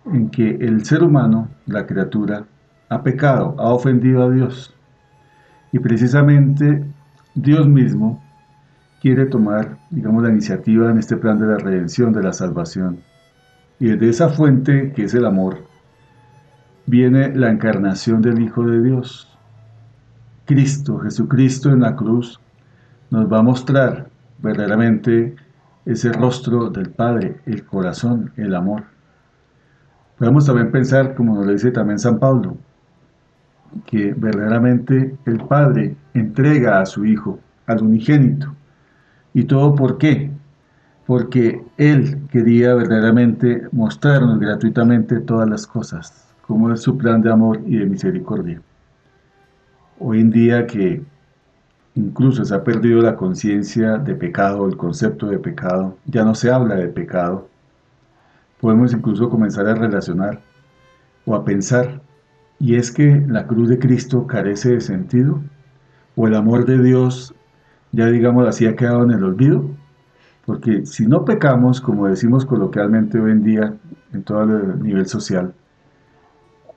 en 0.06 0.30
que 0.30 0.50
el 0.50 0.86
ser 0.86 1.04
humano, 1.04 1.50
la 1.66 1.86
criatura, 1.86 2.46
ha 2.90 3.04
pecado, 3.04 3.56
ha 3.58 3.70
ofendido 3.70 4.24
a 4.24 4.30
Dios. 4.30 4.76
Y 5.72 5.80
precisamente 5.80 6.84
Dios 7.36 7.68
mismo 7.68 8.22
quiere 9.02 9.26
tomar, 9.26 9.78
digamos, 9.90 10.24
la 10.24 10.30
iniciativa 10.30 10.92
en 10.92 10.98
este 10.98 11.18
plan 11.18 11.40
de 11.40 11.48
la 11.48 11.58
redención, 11.58 12.14
de 12.14 12.22
la 12.22 12.34
salvación. 12.34 13.00
Y 13.82 13.88
desde 13.88 14.10
esa 14.10 14.30
fuente, 14.30 14.94
que 14.96 15.06
es 15.06 15.14
el 15.16 15.26
amor, 15.26 15.58
viene 16.86 17.36
la 17.36 17.50
encarnación 17.50 18.22
del 18.22 18.40
Hijo 18.40 18.64
de 18.64 18.80
Dios. 18.80 19.28
Cristo, 20.46 21.00
Jesucristo 21.00 21.72
en 21.72 21.80
la 21.80 21.96
cruz, 21.96 22.40
nos 23.10 23.26
va 23.26 23.40
a 23.40 23.42
mostrar 23.42 24.08
verdaderamente 24.38 25.36
ese 25.88 26.14
rostro 26.14 26.70
del 26.70 26.92
Padre, 26.92 27.42
el 27.48 27.66
corazón, 27.66 28.32
el 28.38 28.54
amor. 28.54 28.84
Podemos 30.20 30.46
también 30.46 30.72
pensar, 30.72 31.16
como 31.16 31.34
nos 31.34 31.48
lo 31.48 31.52
dice 31.52 31.72
también 31.72 31.98
San 31.98 32.20
Pablo, 32.20 32.58
que 33.88 34.14
verdaderamente 34.14 35.18
el 35.26 35.40
Padre 35.46 35.96
entrega 36.14 36.82
a 36.82 36.86
su 36.86 37.04
Hijo, 37.04 37.40
al 37.66 37.82
unigénito. 37.82 38.54
¿Y 39.34 39.46
todo 39.46 39.74
por 39.74 39.98
qué? 39.98 40.30
Porque 41.12 41.62
Él 41.76 42.26
quería 42.32 42.74
verdaderamente 42.74 43.64
mostrarnos 43.74 44.40
gratuitamente 44.40 45.20
todas 45.20 45.50
las 45.50 45.68
cosas, 45.68 46.34
como 46.48 46.72
es 46.72 46.80
su 46.80 46.98
plan 46.98 47.22
de 47.22 47.30
amor 47.30 47.60
y 47.66 47.80
de 47.80 47.86
misericordia. 47.86 48.62
Hoy 50.00 50.22
en 50.22 50.32
día 50.32 50.66
que 50.66 51.04
incluso 51.96 52.46
se 52.46 52.56
ha 52.56 52.64
perdido 52.64 53.02
la 53.02 53.18
conciencia 53.18 53.98
de 53.98 54.16
pecado, 54.16 54.66
el 54.66 54.78
concepto 54.78 55.28
de 55.28 55.38
pecado, 55.38 55.98
ya 56.06 56.24
no 56.24 56.34
se 56.34 56.50
habla 56.50 56.76
de 56.76 56.88
pecado, 56.88 57.50
podemos 58.62 58.94
incluso 58.94 59.30
comenzar 59.30 59.68
a 59.68 59.76
relacionar 59.76 60.40
o 61.26 61.36
a 61.36 61.44
pensar 61.44 62.00
y 62.58 62.76
es 62.76 62.90
que 62.90 63.22
la 63.28 63.48
cruz 63.48 63.68
de 63.68 63.80
Cristo 63.80 64.28
carece 64.28 64.76
de 64.76 64.80
sentido, 64.80 65.42
o 66.16 66.26
el 66.26 66.36
amor 66.36 66.64
de 66.64 66.82
Dios, 66.82 67.36
ya 67.92 68.06
digamos 68.06 68.48
así, 68.48 68.66
ha 68.66 68.78
quedado 68.78 69.04
en 69.04 69.12
el 69.12 69.26
olvido, 69.26 69.81
porque 70.52 70.86
si 70.86 71.08
no 71.08 71.24
pecamos, 71.24 71.80
como 71.80 72.08
decimos 72.08 72.46
coloquialmente 72.46 73.18
hoy 73.18 73.32
en 73.32 73.42
día 73.42 73.74
en 74.12 74.24
todo 74.24 74.44
el 74.44 74.84
nivel 74.84 75.06
social, 75.06 75.54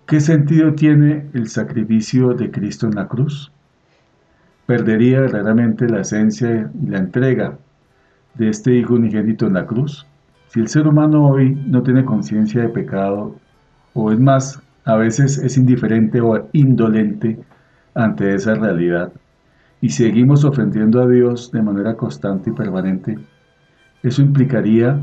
¿qué 0.07 0.21
sentido 0.21 0.75
tiene 0.75 1.29
el 1.33 1.49
sacrificio 1.49 2.35
de 2.35 2.53
Cristo 2.53 2.87
en 2.87 2.95
la 2.95 3.09
cruz? 3.09 3.51
Perdería 4.67 5.23
verdaderamente 5.23 5.89
la 5.89 6.03
esencia 6.03 6.71
y 6.81 6.87
la 6.87 6.99
entrega 6.99 7.59
de 8.35 8.49
este 8.49 8.77
Hijo 8.77 8.95
unigénito 8.95 9.49
en 9.49 9.55
la 9.55 9.67
cruz. 9.67 10.07
Si 10.51 10.61
el 10.61 10.69
ser 10.69 10.87
humano 10.87 11.27
hoy 11.27 11.61
no 11.67 11.83
tiene 11.83 12.05
conciencia 12.05 12.63
de 12.63 12.69
pecado, 12.69 13.35
o 13.93 14.13
es 14.13 14.21
más, 14.21 14.63
a 14.85 14.95
veces 14.95 15.37
es 15.39 15.57
indiferente 15.57 16.21
o 16.21 16.49
indolente 16.53 17.41
ante 17.97 18.37
esa 18.37 18.55
realidad 18.55 19.13
y 19.81 19.89
seguimos 19.89 20.45
ofendiendo 20.45 21.03
a 21.03 21.09
Dios 21.09 21.51
de 21.51 21.61
manera 21.61 21.97
constante 21.97 22.51
y 22.51 22.53
permanente, 22.53 23.19
eso 24.05 24.23
implicaría 24.23 25.01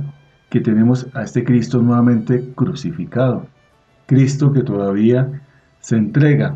que 0.49 0.59
tenemos 0.59 1.07
a 1.13 1.23
este 1.23 1.43
Cristo 1.43 1.81
nuevamente 1.81 2.53
crucificado. 2.55 3.47
Cristo 4.05 4.53
que 4.53 4.61
todavía 4.61 5.41
se 5.79 5.97
entrega 5.97 6.55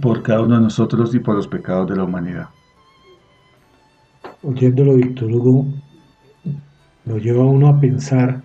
por 0.00 0.22
cada 0.22 0.42
uno 0.42 0.56
de 0.56 0.62
nosotros 0.62 1.14
y 1.14 1.20
por 1.20 1.36
los 1.36 1.46
pecados 1.46 1.88
de 1.88 1.96
la 1.96 2.04
humanidad. 2.04 2.48
Oyéndolo, 4.42 4.94
Víctor 4.94 5.30
Hugo, 5.30 5.66
lo 7.04 7.18
lleva 7.18 7.44
a 7.44 7.46
uno 7.46 7.68
a 7.68 7.80
pensar 7.80 8.42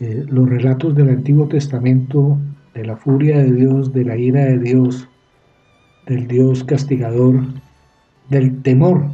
eh, 0.00 0.24
los 0.28 0.48
relatos 0.48 0.94
del 0.94 1.08
Antiguo 1.08 1.48
Testamento 1.48 2.38
de 2.74 2.84
la 2.84 2.96
furia 2.96 3.38
de 3.38 3.52
Dios, 3.52 3.92
de 3.92 4.04
la 4.04 4.16
ira 4.16 4.44
de 4.44 4.58
Dios, 4.58 5.08
del 6.06 6.26
Dios 6.26 6.64
castigador, 6.64 7.40
del 8.28 8.60
temor 8.62 9.10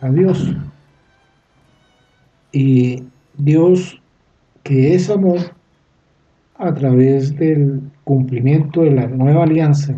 a 0.00 0.10
Dios. 0.10 0.54
Y 2.52 3.04
Dios, 3.36 4.00
que 4.62 4.94
es 4.94 5.10
amor, 5.10 5.38
a 6.56 6.74
través 6.74 7.36
del 7.36 7.80
cumplimiento 8.04 8.82
de 8.82 8.90
la 8.90 9.06
nueva 9.06 9.44
alianza, 9.44 9.94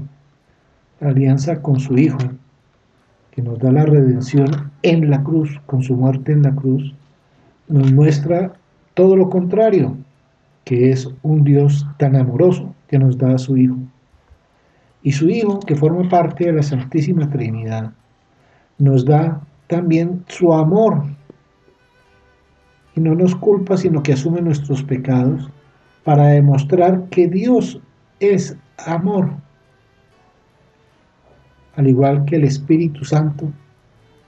la 1.01 1.09
alianza 1.09 1.63
con 1.63 1.81
su 1.81 1.97
Hijo, 1.97 2.19
que 3.31 3.43
nos 3.43 3.59
da 3.59 3.73
la 3.73 3.87
redención 3.87 4.71
en 4.83 5.11
la 5.11 5.23
cruz, 5.23 5.61
con 5.67 5.83
su 5.83 5.97
muerte 5.97 6.33
en 6.33 6.43
la 6.43 6.55
cruz, 6.55 6.95
nos 7.69 7.93
muestra 7.93 8.53
todo 8.95 9.17
lo 9.17 9.31
contrario, 9.31 9.97
que 10.65 10.91
es 10.91 11.09
un 11.23 11.45
Dios 11.45 11.87
tan 11.99 12.17
amoroso 12.17 12.75
que 12.89 12.99
nos 12.99 13.17
da 13.17 13.35
a 13.35 13.39
su 13.39 13.57
Hijo. 13.57 13.77
Y 15.03 15.13
su 15.13 15.31
Hijo, 15.31 15.61
que 15.61 15.77
forma 15.77 16.09
parte 16.09 16.47
de 16.47 16.53
la 16.53 16.63
Santísima 16.63 17.31
Trinidad, 17.31 17.93
nos 18.79 19.05
da 19.05 19.41
también 19.69 20.25
su 20.29 20.53
amor. 20.53 21.05
No 23.01 23.15
nos 23.15 23.35
culpa, 23.35 23.79
sino 23.79 24.03
que 24.03 24.13
asume 24.13 24.43
nuestros 24.43 24.83
pecados 24.83 25.49
para 26.05 26.27
demostrar 26.27 27.05
que 27.09 27.29
Dios 27.29 27.81
es 28.21 28.59
amor, 28.77 29.31
al 31.77 31.87
igual 31.89 32.27
que 32.27 32.37
el 32.37 32.45
Espíritu 32.45 33.07
Santo, 33.07 33.51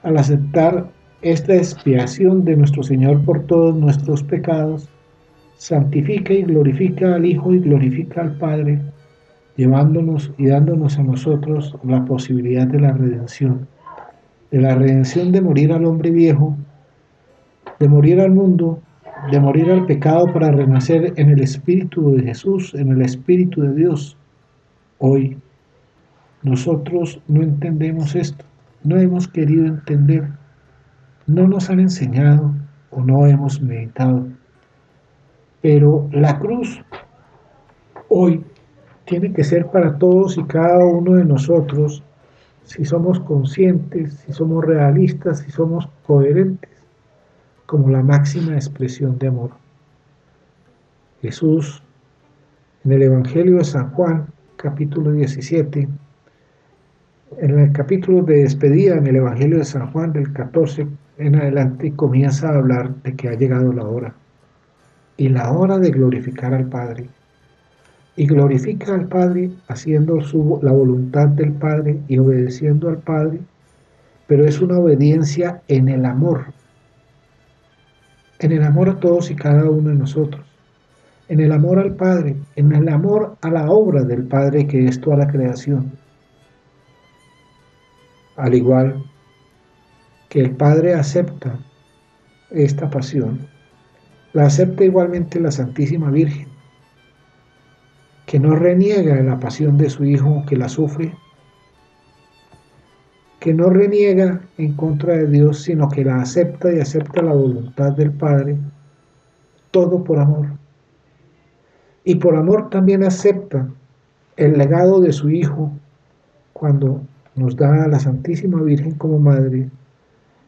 al 0.01 0.17
aceptar 0.17 0.89
esta 1.21 1.53
expiación 1.53 2.43
de 2.45 2.55
nuestro 2.55 2.81
Señor 2.81 3.23
por 3.23 3.45
todos 3.45 3.75
nuestros 3.75 4.23
pecados, 4.23 4.89
santifica 5.57 6.33
y 6.33 6.41
glorifica 6.41 7.13
al 7.13 7.25
Hijo 7.27 7.53
y 7.53 7.59
glorifica 7.59 8.21
al 8.21 8.37
Padre, 8.39 8.81
llevándonos 9.55 10.31
y 10.39 10.47
dándonos 10.47 10.97
a 10.97 11.03
nosotros 11.03 11.77
la 11.83 12.03
posibilidad 12.05 12.65
de 12.65 12.79
la 12.79 12.93
redención, 12.93 13.67
de 14.49 14.61
la 14.61 14.73
redención 14.73 15.31
de 15.31 15.41
morir 15.41 15.71
al 15.71 15.85
hombre 15.85 16.09
viejo, 16.09 16.57
de 17.79 17.87
morir 17.87 18.19
al 18.19 18.31
mundo, 18.31 18.79
de 19.31 19.39
morir 19.39 19.71
al 19.71 19.85
pecado 19.85 20.31
para 20.33 20.51
renacer 20.51 21.13
en 21.17 21.29
el 21.29 21.41
Espíritu 21.41 22.15
de 22.15 22.23
Jesús, 22.23 22.73
en 22.75 22.89
el 22.89 23.01
Espíritu 23.01 23.61
de 23.61 23.73
Dios. 23.73 24.17
Hoy 24.99 25.37
nosotros 26.43 27.21
no 27.27 27.41
entendemos 27.41 28.15
esto, 28.15 28.45
no 28.83 28.97
hemos 28.97 29.27
querido 29.27 29.65
entender, 29.65 30.27
no 31.25 31.47
nos 31.47 31.69
han 31.69 31.79
enseñado 31.79 32.53
o 32.91 33.01
no 33.01 33.25
hemos 33.27 33.61
meditado. 33.61 34.27
Pero 35.61 36.09
la 36.11 36.37
cruz 36.39 36.81
hoy 38.09 38.43
tiene 39.05 39.31
que 39.33 39.43
ser 39.43 39.67
para 39.67 39.97
todos 39.97 40.37
y 40.37 40.43
cada 40.43 40.85
uno 40.85 41.13
de 41.13 41.25
nosotros 41.25 42.03
si 42.63 42.85
somos 42.85 43.19
conscientes, 43.19 44.13
si 44.25 44.33
somos 44.33 44.63
realistas, 44.63 45.39
si 45.39 45.51
somos 45.51 45.89
coherentes, 46.05 46.69
como 47.73 47.89
la 47.89 48.03
máxima 48.03 48.53
expresión 48.53 49.17
de 49.17 49.29
amor. 49.29 49.49
Jesús, 51.23 51.81
en 52.85 52.91
el 52.91 53.01
Evangelio 53.01 53.57
de 53.57 53.63
San 53.63 53.89
Juan, 53.93 54.27
capítulo 54.57 55.11
17, 55.11 55.87
en 57.39 57.59
el 57.59 57.71
capítulo 57.71 58.21
de 58.21 58.43
despedida, 58.43 58.97
en 58.97 59.07
el 59.07 59.15
Evangelio 59.15 59.57
de 59.57 59.65
San 59.65 59.91
Juan, 59.91 60.13
del 60.13 60.31
14 60.33 60.85
en 61.17 61.35
adelante, 61.35 61.91
comienza 61.95 62.49
a 62.49 62.57
hablar 62.57 62.93
de 63.01 63.15
que 63.15 63.29
ha 63.29 63.33
llegado 63.33 63.73
la 63.73 63.85
hora 63.85 64.13
y 65.17 65.29
la 65.29 65.51
hora 65.51 65.79
de 65.79 65.89
glorificar 65.89 66.53
al 66.53 66.67
Padre. 66.67 67.09
Y 68.15 68.27
glorifica 68.27 68.93
al 68.93 69.07
Padre 69.07 69.49
haciendo 69.67 70.21
su, 70.21 70.59
la 70.61 70.71
voluntad 70.71 71.27
del 71.29 71.53
Padre 71.53 71.99
y 72.07 72.19
obedeciendo 72.19 72.89
al 72.89 72.99
Padre, 72.99 73.39
pero 74.27 74.45
es 74.45 74.61
una 74.61 74.77
obediencia 74.77 75.63
en 75.67 75.89
el 75.89 76.05
amor, 76.05 76.53
en 78.43 78.51
el 78.51 78.63
amor 78.63 78.89
a 78.89 78.99
todos 78.99 79.31
y 79.31 79.35
cada 79.35 79.69
uno 79.69 79.89
de 79.89 79.95
nosotros, 79.95 80.45
en 81.29 81.39
el 81.39 81.53
amor 81.53 81.79
al 81.79 81.95
Padre, 81.95 82.35
en 82.57 82.73
el 82.73 82.89
amor 82.89 83.37
a 83.41 83.49
la 83.49 83.71
obra 83.71 84.03
del 84.03 84.27
Padre 84.27 84.67
que 84.67 84.85
es 84.85 84.99
toda 84.99 85.17
la 85.17 85.27
creación. 85.27 85.97
Al 88.35 88.53
igual 88.53 89.01
que 90.27 90.41
el 90.41 90.51
Padre 90.51 90.93
acepta 90.93 91.57
esta 92.51 92.89
pasión, 92.89 93.47
la 94.33 94.47
acepta 94.47 94.83
igualmente 94.83 95.39
la 95.39 95.51
Santísima 95.51 96.11
Virgen, 96.11 96.49
que 98.25 98.39
no 98.39 98.55
reniega 98.55 99.15
la 99.23 99.39
pasión 99.39 99.77
de 99.77 99.89
su 99.89 100.03
Hijo, 100.03 100.43
que 100.47 100.57
la 100.57 100.67
sufre, 100.67 101.13
que 103.43 103.53
no 103.53 103.69
reniega 103.69 104.39
en 104.57 104.71
contra 104.71 105.17
de 105.17 105.27
Dios, 105.27 105.63
sino 105.63 105.89
que 105.89 106.05
la 106.05 106.21
acepta 106.21 106.71
y 106.71 106.79
acepta 106.79 107.21
la 107.21 107.33
voluntad 107.33 107.91
del 107.91 108.11
Padre, 108.11 108.55
todo 109.71 110.01
por 110.01 110.17
amor. 110.17 110.47
Y 112.05 112.15
por 112.15 112.37
amor 112.37 112.69
también 112.69 113.03
acepta 113.03 113.67
el 114.37 114.57
legado 114.57 115.01
de 115.01 115.11
su 115.11 115.29
Hijo 115.29 115.73
cuando 116.53 117.01
nos 117.35 117.57
da 117.57 117.83
a 117.83 117.87
la 117.89 117.99
Santísima 117.99 118.61
Virgen 118.61 118.93
como 118.93 119.19
Madre 119.19 119.69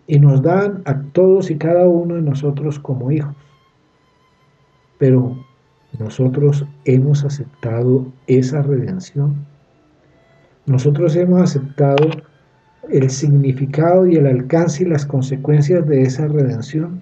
y 0.07 0.17
nos 0.17 0.41
dan 0.41 0.81
a 0.85 1.01
todos 1.11 1.51
y 1.51 1.57
cada 1.57 1.89
uno 1.89 2.15
de 2.15 2.21
nosotros 2.21 2.79
como 2.79 3.11
hijos 3.11 3.35
pero 4.97 5.37
nosotros 5.99 6.65
hemos 6.85 7.23
aceptado 7.23 8.05
esa 8.27 8.61
redención. 8.61 9.45
Nosotros 10.65 11.15
hemos 11.15 11.41
aceptado 11.41 12.09
el 12.89 13.09
significado 13.09 14.05
y 14.07 14.15
el 14.15 14.27
alcance 14.27 14.83
y 14.83 14.87
las 14.87 15.05
consecuencias 15.05 15.85
de 15.87 16.03
esa 16.03 16.27
redención. 16.27 17.01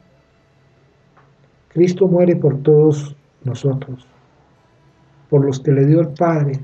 Cristo 1.69 2.07
muere 2.07 2.35
por 2.35 2.61
todos 2.61 3.15
nosotros, 3.43 4.07
por 5.29 5.45
los 5.45 5.59
que 5.59 5.71
le 5.71 5.85
dio 5.85 6.01
el 6.01 6.09
Padre. 6.09 6.59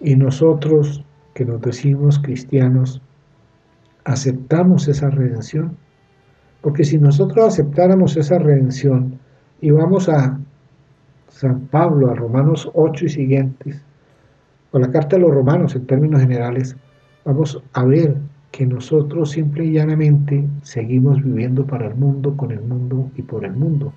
Y 0.00 0.16
nosotros 0.16 1.04
que 1.34 1.44
nos 1.44 1.60
decimos 1.60 2.18
cristianos, 2.18 3.00
aceptamos 4.04 4.88
esa 4.88 5.10
redención. 5.10 5.76
Porque 6.60 6.84
si 6.84 6.98
nosotros 6.98 7.46
aceptáramos 7.46 8.16
esa 8.16 8.38
redención 8.38 9.18
y 9.60 9.70
vamos 9.70 10.08
a 10.08 10.38
San 11.28 11.66
Pablo, 11.68 12.10
a 12.10 12.14
Romanos 12.14 12.70
8 12.74 13.06
y 13.06 13.08
siguientes, 13.08 13.82
o 14.72 14.78
la 14.78 14.90
carta 14.90 15.16
de 15.16 15.22
los 15.22 15.32
romanos 15.32 15.74
en 15.74 15.86
términos 15.86 16.20
generales, 16.20 16.76
vamos 17.24 17.62
a 17.72 17.84
ver 17.84 18.16
que 18.50 18.66
nosotros 18.66 19.30
simple 19.30 19.64
y 19.64 19.72
llanamente 19.72 20.46
seguimos 20.62 21.22
viviendo 21.22 21.66
para 21.66 21.88
el 21.88 21.94
mundo, 21.94 22.36
con 22.36 22.50
el 22.50 22.60
mundo 22.60 23.10
y 23.16 23.22
por 23.22 23.44
el 23.44 23.52
mundo. 23.52 23.92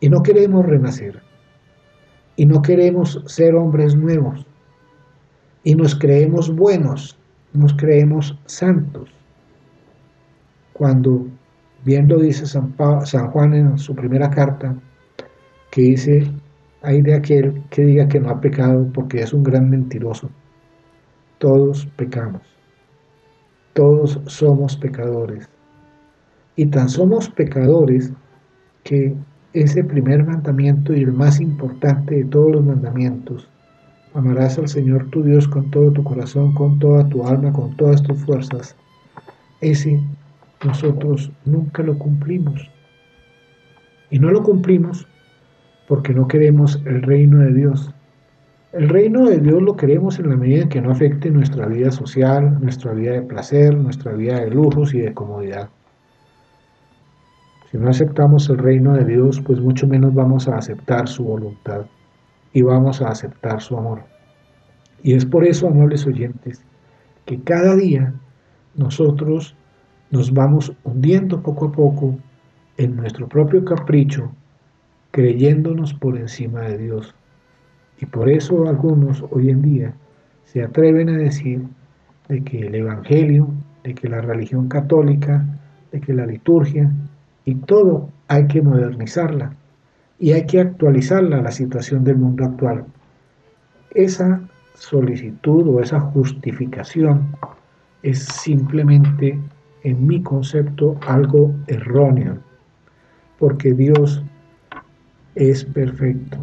Y 0.00 0.08
no 0.08 0.22
queremos 0.22 0.64
renacer. 0.64 1.20
Y 2.36 2.46
no 2.46 2.62
queremos 2.62 3.22
ser 3.26 3.54
hombres 3.54 3.94
nuevos. 3.94 4.46
Y 5.62 5.74
nos 5.74 5.94
creemos 5.94 6.54
buenos, 6.54 7.18
nos 7.52 7.74
creemos 7.74 8.38
santos. 8.46 9.10
Cuando 10.72 11.26
Bien 11.84 12.08
lo 12.08 12.18
dice 12.18 12.46
San 12.46 12.72
Juan 13.30 13.52
en 13.52 13.76
su 13.76 13.94
primera 13.94 14.30
carta, 14.30 14.74
que 15.70 15.82
dice, 15.82 16.32
hay 16.84 17.02
de 17.02 17.14
aquel 17.14 17.62
que 17.70 17.82
diga 17.82 18.08
que 18.08 18.20
no 18.20 18.30
ha 18.30 18.40
pecado 18.40 18.88
porque 18.92 19.20
es 19.22 19.32
un 19.32 19.42
gran 19.42 19.70
mentiroso. 19.70 20.30
Todos 21.38 21.86
pecamos. 21.96 22.42
Todos 23.72 24.20
somos 24.26 24.76
pecadores. 24.76 25.48
Y 26.56 26.66
tan 26.66 26.88
somos 26.88 27.28
pecadores 27.28 28.12
que 28.84 29.14
ese 29.54 29.82
primer 29.82 30.24
mandamiento 30.24 30.94
y 30.94 31.02
el 31.02 31.12
más 31.12 31.40
importante 31.40 32.16
de 32.16 32.24
todos 32.24 32.52
los 32.52 32.64
mandamientos, 32.64 33.48
amarás 34.12 34.58
al 34.58 34.68
Señor 34.68 35.08
tu 35.10 35.22
Dios 35.22 35.48
con 35.48 35.70
todo 35.70 35.92
tu 35.92 36.04
corazón, 36.04 36.54
con 36.54 36.78
toda 36.78 37.08
tu 37.08 37.26
alma, 37.26 37.52
con 37.52 37.76
todas 37.76 38.02
tus 38.02 38.18
fuerzas, 38.24 38.76
ese 39.60 40.00
nosotros 40.64 41.30
nunca 41.44 41.82
lo 41.82 41.98
cumplimos. 41.98 42.70
Y 44.10 44.18
no 44.18 44.30
lo 44.30 44.42
cumplimos 44.42 45.06
porque 45.88 46.14
no 46.14 46.28
queremos 46.28 46.80
el 46.84 47.02
reino 47.02 47.38
de 47.38 47.52
Dios. 47.52 47.94
El 48.72 48.88
reino 48.88 49.26
de 49.26 49.38
Dios 49.38 49.62
lo 49.62 49.76
queremos 49.76 50.18
en 50.18 50.30
la 50.30 50.36
medida 50.36 50.62
en 50.62 50.68
que 50.68 50.80
no 50.80 50.90
afecte 50.90 51.30
nuestra 51.30 51.66
vida 51.66 51.90
social, 51.90 52.58
nuestra 52.60 52.92
vida 52.92 53.12
de 53.12 53.22
placer, 53.22 53.76
nuestra 53.76 54.12
vida 54.12 54.40
de 54.40 54.50
lujos 54.50 54.94
y 54.94 55.00
de 55.00 55.14
comodidad. 55.14 55.68
Si 57.70 57.78
no 57.78 57.88
aceptamos 57.88 58.48
el 58.48 58.58
reino 58.58 58.94
de 58.94 59.04
Dios, 59.04 59.40
pues 59.40 59.60
mucho 59.60 59.86
menos 59.86 60.14
vamos 60.14 60.48
a 60.48 60.56
aceptar 60.56 61.08
su 61.08 61.24
voluntad 61.24 61.86
y 62.52 62.62
vamos 62.62 63.02
a 63.02 63.08
aceptar 63.08 63.60
su 63.60 63.76
amor. 63.76 64.02
Y 65.02 65.14
es 65.14 65.26
por 65.26 65.44
eso, 65.44 65.68
amables 65.68 66.06
oyentes, 66.06 66.64
que 67.26 67.40
cada 67.42 67.76
día 67.76 68.14
nosotros 68.74 69.56
nos 70.10 70.32
vamos 70.32 70.72
hundiendo 70.84 71.42
poco 71.42 71.66
a 71.66 71.72
poco 71.72 72.16
en 72.76 72.96
nuestro 72.96 73.28
propio 73.28 73.64
capricho, 73.64 74.32
creyéndonos 75.14 75.94
por 75.94 76.18
encima 76.18 76.62
de 76.62 76.76
Dios. 76.76 77.14
Y 78.00 78.06
por 78.06 78.28
eso 78.28 78.68
algunos 78.68 79.24
hoy 79.30 79.48
en 79.48 79.62
día 79.62 79.94
se 80.42 80.64
atreven 80.64 81.08
a 81.08 81.16
decir 81.16 81.62
de 82.28 82.42
que 82.42 82.66
el 82.66 82.74
Evangelio, 82.74 83.46
de 83.84 83.94
que 83.94 84.08
la 84.08 84.22
religión 84.22 84.66
católica, 84.66 85.46
de 85.92 86.00
que 86.00 86.12
la 86.14 86.26
liturgia 86.26 86.90
y 87.44 87.54
todo 87.54 88.08
hay 88.26 88.48
que 88.48 88.60
modernizarla 88.60 89.54
y 90.18 90.32
hay 90.32 90.46
que 90.46 90.60
actualizarla 90.60 91.38
a 91.38 91.42
la 91.42 91.52
situación 91.52 92.02
del 92.02 92.16
mundo 92.16 92.46
actual. 92.46 92.84
Esa 93.92 94.40
solicitud 94.74 95.68
o 95.68 95.80
esa 95.80 96.00
justificación 96.00 97.36
es 98.02 98.18
simplemente 98.18 99.38
en 99.84 100.06
mi 100.08 100.24
concepto 100.24 100.98
algo 101.06 101.54
erróneo, 101.68 102.38
porque 103.38 103.74
Dios 103.74 104.20
es 105.34 105.64
perfecto. 105.64 106.38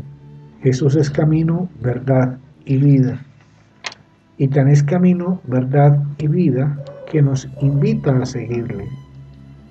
Jesús 0.61 0.95
es 0.95 1.09
camino, 1.09 1.69
verdad 1.81 2.37
y 2.65 2.77
vida. 2.77 3.23
Y 4.37 4.47
tan 4.47 4.67
es 4.67 4.83
camino, 4.83 5.41
verdad 5.45 6.03
y 6.17 6.27
vida 6.27 6.77
que 7.11 7.21
nos 7.21 7.47
invita 7.61 8.17
a 8.17 8.25
seguirle 8.25 8.87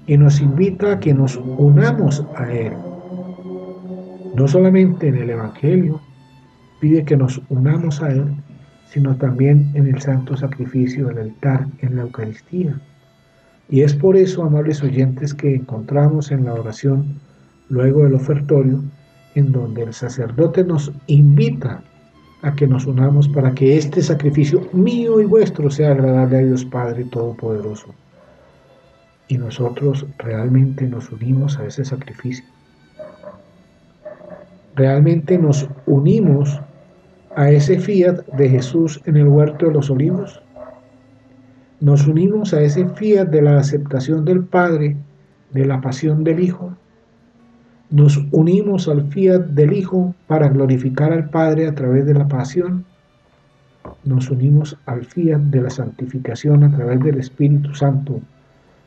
y 0.07 0.17
nos 0.17 0.41
invita 0.41 0.93
a 0.93 1.01
que 1.01 1.15
nos 1.15 1.37
unamos 1.37 2.25
a 2.37 2.53
Él. 2.53 2.73
No 4.35 4.49
solamente 4.49 5.09
en 5.09 5.17
el 5.17 5.31
Evangelio 5.31 6.01
pide 6.81 7.05
que 7.05 7.17
nos 7.17 7.41
unamos 7.49 8.03
a 8.03 8.11
Él, 8.11 8.35
sino 8.87 9.15
también 9.17 9.71
en 9.75 9.87
el 9.87 10.01
santo 10.01 10.37
sacrificio 10.37 11.07
del 11.07 11.19
altar, 11.19 11.67
en 11.79 11.97
la 11.97 12.03
Eucaristía. 12.03 12.81
Y 13.69 13.83
es 13.83 13.95
por 13.95 14.17
eso, 14.17 14.43
amables 14.43 14.83
oyentes, 14.83 15.33
que 15.33 15.55
encontramos 15.55 16.33
en 16.33 16.45
la 16.45 16.55
oración, 16.55 17.21
luego 17.69 18.03
del 18.03 18.15
ofertorio, 18.15 18.83
en 19.35 19.53
donde 19.53 19.83
el 19.83 19.95
sacerdote 19.95 20.65
nos 20.65 20.93
invita 21.07 21.83
a 22.43 22.55
que 22.55 22.67
nos 22.67 22.87
unamos 22.87 23.29
para 23.29 23.53
que 23.53 23.77
este 23.77 24.03
sacrificio 24.03 24.69
mío 24.73 25.21
y 25.21 25.27
vuestro 25.27 25.71
sea 25.71 25.93
agradable 25.93 26.39
a 26.39 26.43
Dios 26.43 26.65
Padre 26.65 27.05
Todopoderoso. 27.05 27.95
Y 29.29 29.39
nosotros 29.39 30.07
realmente 30.19 30.87
nos 30.87 31.11
unimos 31.11 31.59
a 31.59 31.67
ese 31.67 31.85
sacrificio. 31.85 32.45
Realmente 34.75 35.39
nos 35.39 35.69
unimos 35.87 36.61
a 37.37 37.51
ese 37.51 37.79
fiat 37.79 38.27
de 38.27 38.49
Jesús 38.49 39.01
en 39.05 39.17
el 39.17 39.29
huerto 39.29 39.67
de 39.67 39.75
los 39.75 39.91
olivos. 39.91 40.43
Nos 41.81 42.07
unimos 42.07 42.55
a 42.55 42.63
ese 42.63 42.89
fiat 42.89 43.29
de 43.29 43.43
la 43.43 43.59
aceptación 43.59 44.25
del 44.25 44.45
Padre, 44.45 44.97
de 45.53 45.67
la 45.67 45.81
pasión 45.81 46.25
del 46.25 46.41
Hijo 46.41 46.75
nos 47.91 48.19
unimos 48.31 48.87
al 48.87 49.09
fiat 49.09 49.47
del 49.47 49.73
Hijo 49.73 50.15
para 50.29 50.49
glorificar 50.49 51.13
al 51.13 51.29
Padre 51.29 51.67
a 51.67 51.75
través 51.75 52.07
de 52.07 52.15
la 52.15 52.29
pasión. 52.29 52.85
Nos 54.05 54.31
unimos 54.31 54.77
al 54.87 55.05
fiat 55.05 55.41
de 55.41 55.63
la 55.63 55.71
santificación 55.71 56.63
a 56.63 56.71
través 56.71 57.01
del 57.01 57.19
Espíritu 57.19 57.75
Santo 57.75 58.21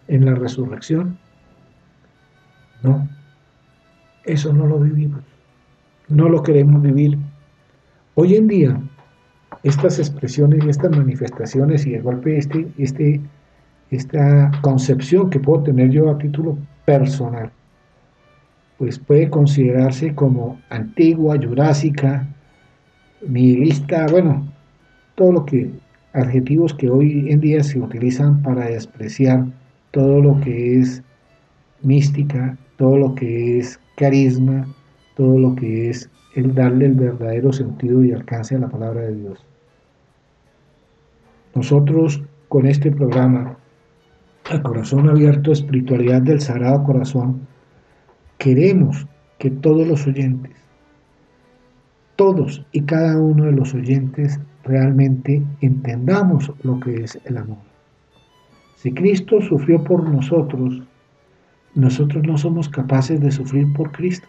en 0.08 0.26
la 0.26 0.36
resurrección. 0.36 1.18
No, 2.82 3.08
eso 4.24 4.54
no 4.54 4.68
lo 4.68 4.80
vivimos. 4.80 5.22
No 6.08 6.30
lo 6.30 6.41
queremos 6.41 6.82
vivir. 6.82 7.18
Hoy 8.16 8.36
en 8.36 8.47
día, 8.47 8.82
estas 9.64 9.99
expresiones 9.99 10.64
y 10.64 10.70
estas 10.70 10.95
manifestaciones 10.95 11.86
y 11.86 11.91
de 11.91 11.99
golpe 11.99 12.38
este, 12.38 12.68
este, 12.78 13.20
esta 13.91 14.51
concepción 14.62 15.30
que 15.30 15.39
puedo 15.39 15.64
tener 15.64 15.89
yo 15.89 16.10
a 16.10 16.18
título 16.18 16.58
personal 16.86 17.51
pues 18.84 19.00
puede 19.00 19.30
considerarse 19.30 20.14
como 20.14 20.60
antigua, 20.70 21.38
jurásica, 21.42 22.28
nihilista, 23.26 24.08
bueno, 24.12 24.46
todo 25.16 25.32
lo 25.32 25.46
que, 25.46 25.72
adjetivos 26.12 26.74
que 26.74 26.90
hoy 26.90 27.32
en 27.32 27.40
día 27.40 27.64
se 27.64 27.80
utilizan 27.80 28.42
para 28.42 28.66
despreciar 28.66 29.46
todo 29.92 30.20
lo 30.20 30.42
que 30.42 30.82
es 30.82 31.02
mística, 31.82 32.58
todo 32.76 32.98
lo 32.98 33.16
que 33.16 33.58
es 33.58 33.80
carisma, 33.96 34.68
todo 35.16 35.40
lo 35.40 35.56
que 35.56 35.90
es 35.90 36.10
el 36.36 36.54
darle 36.54 36.88
el 36.88 36.96
verdadero 36.96 37.54
sentido 37.54 38.04
y 38.04 38.12
alcance 38.12 38.58
a 38.58 38.60
la 38.60 38.68
palabra 38.68 39.04
de 39.04 39.16
Dios. 39.16 39.46
Nosotros 41.56 42.22
con 42.50 42.66
este 42.66 42.92
programa, 42.92 43.56
al 44.52 44.62
corazón 44.62 45.08
abierto, 45.08 45.54
espiritualidad 45.54 46.22
del 46.22 46.42
Sagrado 46.42 46.84
Corazón, 46.84 47.53
queremos 48.44 49.08
que 49.39 49.50
todos 49.50 49.88
los 49.88 50.06
oyentes, 50.06 50.52
todos 52.18 52.66
y 52.74 52.82
cada 52.82 53.18
uno 53.18 53.46
de 53.46 53.54
los 53.54 53.74
oyentes 53.74 54.38
realmente 54.66 55.41
entendamos 55.62 56.52
lo 56.62 56.78
que 56.82 57.06
es 57.06 57.18
el 57.24 57.38
amor. 57.38 57.64
Si 58.76 58.91
Cristo 58.94 59.39
sufrió 59.41 59.82
por 59.86 60.10
nosotros, 60.10 60.84
nosotros 61.74 62.22
no 62.28 62.38
somos 62.38 62.68
capaces 62.68 63.22
de 63.22 63.32
sufrir 63.32 63.72
por 63.72 63.94
Cristo. 63.94 64.28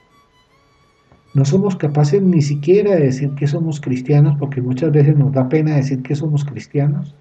No 1.35 1.45
somos 1.45 1.75
capaces 1.75 2.23
ni 2.23 2.41
siquiera 2.41 2.95
de 2.95 3.07
decir 3.07 3.35
que 3.35 3.49
somos 3.49 3.81
cristianos 3.81 4.37
porque 4.39 4.62
muchas 4.62 4.93
veces 4.93 5.17
nos 5.19 5.33
da 5.33 5.49
pena 5.49 5.75
decir 5.75 6.05
que 6.05 6.15
somos 6.15 6.45
cristianos. 6.45 7.17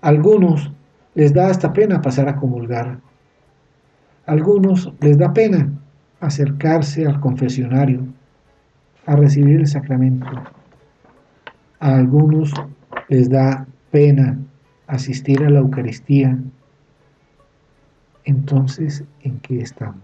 algunos 0.00 0.70
les 1.16 1.34
da 1.34 1.48
hasta 1.48 1.72
pena 1.72 2.00
pasar 2.00 2.28
a 2.28 2.36
comulgar 2.36 3.00
algunos 4.26 4.92
les 5.00 5.18
da 5.18 5.32
pena 5.32 5.68
acercarse 6.20 7.04
al 7.04 7.18
confesionario 7.18 8.06
a 9.06 9.16
recibir 9.16 9.60
el 9.60 9.66
sacramento. 9.66 10.26
A 11.80 11.96
algunos 11.96 12.52
les 13.08 13.28
da 13.28 13.66
pena 13.90 14.38
asistir 14.86 15.42
a 15.42 15.50
la 15.50 15.58
Eucaristía. 15.58 16.38
Entonces, 18.24 19.02
¿en 19.22 19.40
qué 19.40 19.60
estamos? 19.60 20.00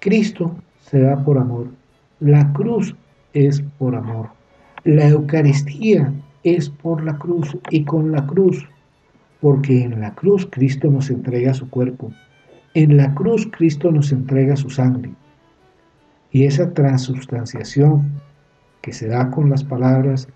Cristo 0.00 0.56
se 0.80 1.00
da 1.00 1.22
por 1.24 1.38
amor. 1.38 1.68
La 2.18 2.52
cruz 2.52 2.96
es 3.34 3.62
por 3.78 3.94
amor. 3.94 4.30
La 4.82 5.08
Eucaristía 5.08 6.12
es 6.42 6.70
por 6.70 7.04
la 7.04 7.16
cruz 7.18 7.56
y 7.70 7.84
con 7.84 8.10
la 8.10 8.26
cruz, 8.26 8.68
porque 9.40 9.84
en 9.84 10.00
la 10.00 10.12
cruz 10.16 10.48
Cristo 10.50 10.90
nos 10.90 11.10
entrega 11.10 11.54
su 11.54 11.70
cuerpo 11.70 12.10
en 12.82 12.96
la 12.96 13.12
cruz 13.12 13.48
Cristo 13.50 13.90
nos 13.90 14.12
entrega 14.12 14.54
su 14.54 14.70
sangre 14.70 15.10
y 16.30 16.44
esa 16.44 16.72
transubstanciación 16.74 18.20
que 18.82 18.92
se 18.92 19.08
da 19.08 19.32
con 19.32 19.50
las 19.50 19.64
palabras 19.64 20.28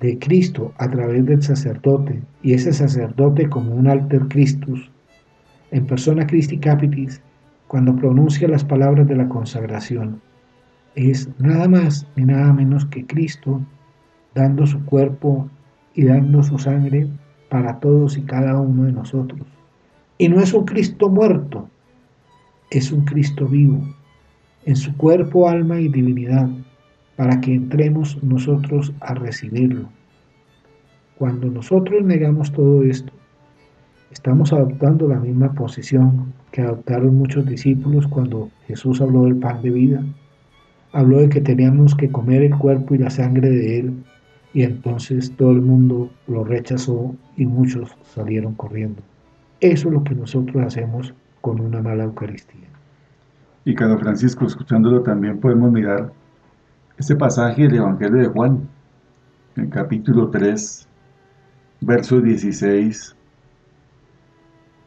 de 0.00 0.18
Cristo 0.18 0.74
a 0.78 0.90
través 0.90 1.24
del 1.26 1.44
sacerdote 1.44 2.22
y 2.42 2.54
ese 2.54 2.72
sacerdote 2.72 3.48
como 3.48 3.72
un 3.72 3.86
alter 3.86 4.26
Christus 4.26 4.90
en 5.70 5.86
persona 5.86 6.26
Christi 6.26 6.58
Capitis 6.58 7.22
cuando 7.68 7.94
pronuncia 7.94 8.48
las 8.48 8.64
palabras 8.64 9.06
de 9.06 9.14
la 9.14 9.28
consagración 9.28 10.20
es 10.96 11.28
nada 11.38 11.68
más 11.68 12.04
ni 12.16 12.24
nada 12.24 12.52
menos 12.52 12.84
que 12.86 13.06
Cristo 13.06 13.60
dando 14.34 14.66
su 14.66 14.84
cuerpo 14.86 15.48
y 15.94 16.06
dando 16.06 16.42
su 16.42 16.58
sangre 16.58 17.06
para 17.48 17.78
todos 17.78 18.18
y 18.18 18.22
cada 18.22 18.58
uno 18.58 18.86
de 18.86 18.92
nosotros. 18.92 19.46
Y 20.20 20.28
no 20.28 20.38
es 20.38 20.52
un 20.52 20.66
Cristo 20.66 21.08
muerto, 21.08 21.70
es 22.70 22.92
un 22.92 23.06
Cristo 23.06 23.46
vivo, 23.46 23.80
en 24.66 24.76
su 24.76 24.94
cuerpo, 24.94 25.48
alma 25.48 25.80
y 25.80 25.88
divinidad, 25.88 26.46
para 27.16 27.40
que 27.40 27.54
entremos 27.54 28.22
nosotros 28.22 28.92
a 29.00 29.14
recibirlo. 29.14 29.88
Cuando 31.16 31.46
nosotros 31.46 32.04
negamos 32.04 32.52
todo 32.52 32.82
esto, 32.82 33.10
estamos 34.10 34.52
adoptando 34.52 35.08
la 35.08 35.18
misma 35.18 35.54
posición 35.54 36.34
que 36.52 36.60
adoptaron 36.60 37.16
muchos 37.16 37.46
discípulos 37.46 38.06
cuando 38.06 38.50
Jesús 38.66 39.00
habló 39.00 39.24
del 39.24 39.36
pan 39.36 39.62
de 39.62 39.70
vida. 39.70 40.04
Habló 40.92 41.20
de 41.20 41.30
que 41.30 41.40
teníamos 41.40 41.94
que 41.94 42.12
comer 42.12 42.42
el 42.42 42.58
cuerpo 42.58 42.94
y 42.94 42.98
la 42.98 43.08
sangre 43.08 43.48
de 43.48 43.78
Él 43.78 43.94
y 44.52 44.64
entonces 44.64 45.34
todo 45.38 45.52
el 45.52 45.62
mundo 45.62 46.10
lo 46.26 46.44
rechazó 46.44 47.16
y 47.38 47.46
muchos 47.46 47.96
salieron 48.14 48.52
corriendo. 48.52 49.00
Eso 49.60 49.88
es 49.88 49.94
lo 49.94 50.02
que 50.02 50.14
nosotros 50.14 50.64
hacemos 50.64 51.12
con 51.42 51.60
una 51.60 51.82
mala 51.82 52.04
Eucaristía. 52.04 52.68
Y 53.66 53.74
cada 53.74 53.98
Francisco, 53.98 54.46
escuchándolo 54.46 55.02
también 55.02 55.38
podemos 55.38 55.70
mirar 55.70 56.12
este 56.96 57.14
pasaje 57.14 57.64
del 57.64 57.76
Evangelio 57.76 58.22
de 58.22 58.28
Juan, 58.28 58.66
en 59.56 59.68
capítulo 59.68 60.30
3, 60.30 60.88
versos 61.82 62.22
16 62.22 63.16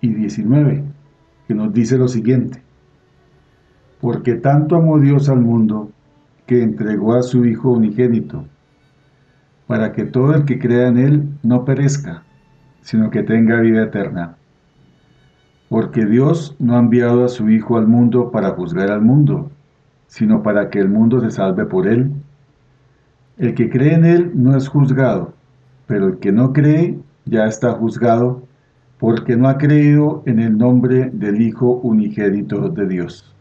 y 0.01 0.07
19, 0.07 0.83
que 1.47 1.53
nos 1.53 1.71
dice 1.71 1.95
lo 1.99 2.07
siguiente. 2.07 2.63
Porque 4.01 4.33
tanto 4.33 4.75
amó 4.75 4.99
Dios 4.99 5.29
al 5.29 5.41
mundo 5.41 5.91
que 6.47 6.63
entregó 6.63 7.13
a 7.13 7.21
su 7.21 7.45
Hijo 7.45 7.73
unigénito, 7.73 8.47
para 9.67 9.91
que 9.91 10.05
todo 10.05 10.33
el 10.33 10.45
que 10.45 10.57
crea 10.57 10.87
en 10.87 10.97
Él 10.97 11.29
no 11.43 11.63
perezca, 11.63 12.23
sino 12.81 13.11
que 13.11 13.21
tenga 13.21 13.61
vida 13.61 13.83
eterna 13.83 14.37
porque 15.73 16.05
Dios 16.05 16.55
no 16.59 16.75
ha 16.75 16.79
enviado 16.79 17.25
a 17.25 17.29
su 17.29 17.49
Hijo 17.49 17.79
al 17.79 17.87
mundo 17.87 18.29
para 18.29 18.51
juzgar 18.51 18.91
al 18.91 19.01
mundo, 19.01 19.49
sino 20.05 20.43
para 20.43 20.69
que 20.69 20.77
el 20.77 20.87
mundo 20.87 21.19
se 21.19 21.31
salve 21.31 21.65
por 21.65 21.87
él. 21.87 22.11
El 23.39 23.55
que 23.55 23.71
cree 23.71 23.95
en 23.95 24.05
él 24.05 24.31
no 24.35 24.55
es 24.55 24.67
juzgado, 24.67 25.33
pero 25.87 26.09
el 26.09 26.19
que 26.19 26.31
no 26.31 26.53
cree 26.53 26.99
ya 27.25 27.47
está 27.47 27.71
juzgado, 27.71 28.43
porque 28.99 29.35
no 29.35 29.49
ha 29.49 29.57
creído 29.57 30.21
en 30.27 30.37
el 30.37 30.55
nombre 30.59 31.09
del 31.11 31.41
Hijo 31.41 31.71
unigénito 31.81 32.69
de 32.69 32.87
Dios. 32.87 33.33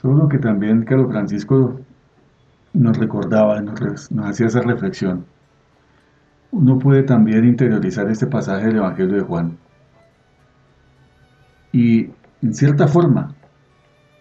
Todo 0.00 0.14
lo 0.14 0.28
que 0.30 0.38
también 0.38 0.86
Carlos 0.86 1.10
Francisco 1.10 1.78
nos 2.72 2.96
recordaba, 2.96 3.60
nos, 3.60 4.10
nos 4.10 4.26
hacía 4.26 4.46
esa 4.46 4.62
reflexión. 4.62 5.26
Uno 6.50 6.78
puede 6.78 7.02
también 7.02 7.44
interiorizar 7.44 8.08
este 8.10 8.26
pasaje 8.26 8.68
del 8.68 8.76
Evangelio 8.76 9.16
de 9.16 9.20
Juan 9.20 9.58
y 11.74 12.08
en 12.40 12.54
cierta 12.54 12.86
forma 12.86 13.34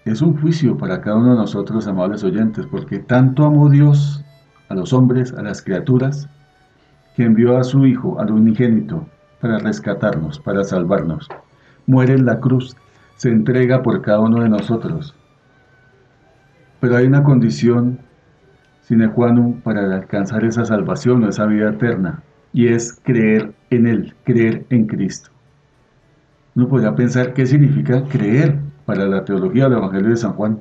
es 0.05 0.23
un 0.23 0.35
juicio 0.41 0.75
para 0.75 0.99
cada 1.01 1.17
uno 1.17 1.33
de 1.33 1.37
nosotros, 1.37 1.87
amables 1.87 2.23
oyentes, 2.23 2.65
porque 2.65 2.97
tanto 2.97 3.45
amó 3.45 3.69
Dios 3.69 4.25
a 4.69 4.73
los 4.73 4.91
hombres, 4.91 5.31
a 5.33 5.43
las 5.43 5.61
criaturas, 5.61 6.27
que 7.15 7.23
envió 7.23 7.57
a 7.57 7.63
su 7.63 7.85
Hijo, 7.85 8.19
al 8.19 8.31
unigénito, 8.31 9.07
para 9.39 9.59
rescatarnos, 9.59 10.39
para 10.39 10.63
salvarnos. 10.63 11.29
Muere 11.85 12.13
en 12.13 12.25
la 12.25 12.39
cruz, 12.39 12.75
se 13.17 13.29
entrega 13.29 13.83
por 13.83 14.01
cada 14.01 14.19
uno 14.19 14.41
de 14.41 14.49
nosotros, 14.49 15.15
Pero 16.79 16.97
hay 16.97 17.05
una 17.05 17.23
condición 17.23 17.99
sine 18.81 19.09
qua 19.09 19.31
non 19.31 19.61
para 19.61 19.95
alcanzar 19.95 20.43
esa 20.43 20.65
salvación 20.65 21.23
o 21.23 21.29
esa 21.29 21.45
vida 21.45 21.69
eterna, 21.69 22.23
y 22.51 22.67
es 22.67 22.99
creer 23.03 23.53
en 23.69 23.87
Él, 23.87 24.15
creer 24.25 24.65
en 24.69 24.87
Cristo. 24.87 25.32
Uno 26.55 26.67
podría 26.67 26.95
pensar 26.95 27.33
qué 27.33 27.45
significa 27.45 28.03
creer 28.03 28.59
para 28.85 29.05
la 29.05 29.25
teología 29.25 29.63
del 29.65 29.79
Evangelio 29.79 30.09
de 30.09 30.17
San 30.17 30.33
Juan. 30.33 30.59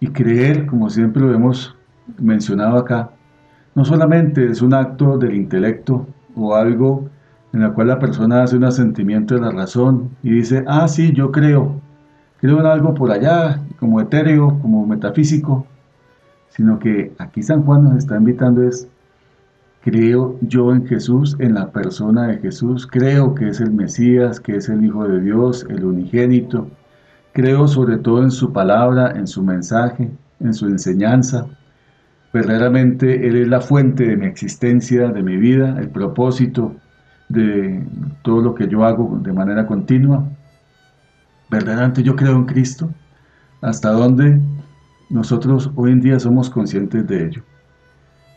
Y 0.00 0.08
creer, 0.08 0.66
como 0.66 0.90
siempre 0.90 1.22
lo 1.22 1.32
hemos 1.32 1.76
mencionado 2.18 2.76
acá, 2.76 3.10
no 3.74 3.84
solamente 3.84 4.46
es 4.46 4.62
un 4.62 4.74
acto 4.74 5.18
del 5.18 5.34
intelecto 5.34 6.06
o 6.34 6.54
algo 6.54 7.08
en 7.52 7.62
el 7.62 7.72
cual 7.72 7.88
la 7.88 7.98
persona 7.98 8.42
hace 8.42 8.56
un 8.56 8.64
asentimiento 8.64 9.34
de 9.34 9.40
la 9.40 9.50
razón 9.50 10.10
y 10.22 10.30
dice, 10.30 10.64
ah, 10.66 10.88
sí, 10.88 11.12
yo 11.12 11.32
creo, 11.32 11.80
creo 12.38 12.60
en 12.60 12.66
algo 12.66 12.94
por 12.94 13.10
allá, 13.10 13.62
como 13.78 14.00
etéreo, 14.00 14.58
como 14.60 14.86
metafísico, 14.86 15.66
sino 16.50 16.78
que 16.78 17.12
aquí 17.18 17.42
San 17.42 17.62
Juan 17.62 17.84
nos 17.84 17.96
está 17.96 18.16
invitando 18.16 18.62
es, 18.62 18.88
creo 19.86 20.36
yo 20.40 20.72
en 20.72 20.84
Jesús, 20.84 21.36
en 21.38 21.54
la 21.54 21.70
persona 21.70 22.26
de 22.26 22.38
Jesús, 22.38 22.88
creo 22.88 23.36
que 23.36 23.50
es 23.50 23.60
el 23.60 23.70
Mesías, 23.70 24.40
que 24.40 24.56
es 24.56 24.68
el 24.68 24.84
Hijo 24.84 25.06
de 25.06 25.20
Dios, 25.20 25.64
el 25.70 25.84
unigénito, 25.84 26.68
creo 27.32 27.68
sobre 27.68 27.96
todo 27.98 28.24
en 28.24 28.32
su 28.32 28.52
palabra, 28.52 29.12
en 29.12 29.28
su 29.28 29.44
mensaje, 29.44 30.10
en 30.40 30.54
su 30.54 30.66
enseñanza, 30.66 31.46
verdaderamente 32.32 33.28
Él 33.28 33.36
es 33.36 33.46
la 33.46 33.60
fuente 33.60 34.08
de 34.08 34.16
mi 34.16 34.26
existencia, 34.26 35.06
de 35.06 35.22
mi 35.22 35.36
vida, 35.36 35.78
el 35.78 35.88
propósito 35.88 36.74
de 37.28 37.84
todo 38.22 38.42
lo 38.42 38.56
que 38.56 38.66
yo 38.66 38.84
hago 38.84 39.20
de 39.22 39.32
manera 39.32 39.68
continua. 39.68 40.28
Verdaderamente 41.48 42.02
yo 42.02 42.16
creo 42.16 42.34
en 42.34 42.46
Cristo, 42.46 42.90
hasta 43.60 43.92
donde 43.92 44.40
nosotros 45.10 45.70
hoy 45.76 45.92
en 45.92 46.00
día 46.00 46.18
somos 46.18 46.50
conscientes 46.50 47.06
de 47.06 47.26
ello. 47.26 47.42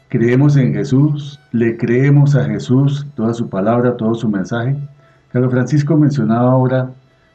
Creemos 0.09 0.57
en 0.57 0.73
Jesús, 0.73 1.39
le 1.51 1.77
creemos 1.77 2.35
a 2.35 2.45
Jesús, 2.45 3.05
toda 3.13 3.31
su 3.35 3.47
palabra, 3.47 3.95
todo 3.95 4.15
su 4.15 4.27
mensaje. 4.27 4.75
Carlos 5.31 5.51
Francisco 5.51 5.95
mencionaba 5.95 6.51
ahora 6.51 6.89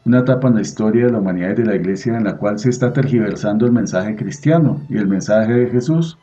una 0.05 0.19
etapa 0.19 0.49
en 0.49 0.57
la 0.57 0.61
historia 0.61 1.07
de 1.07 1.13
la 1.13 1.21
humanidad 1.21 1.51
y 1.51 1.63
de 1.63 1.67
la 1.67 1.77
iglesia 1.77 2.17
en 2.17 2.25
la 2.25 2.37
cual 2.37 2.59
se 2.59 2.71
está 2.71 2.93
tergiversando 2.93 3.65
el 3.65 3.71
mensaje 3.71 4.17
cristiano 4.17 4.81
y 4.89 4.97
el 4.97 5.07
mensaje 5.07 5.53
de 5.53 5.71
Jesús, 5.71 6.19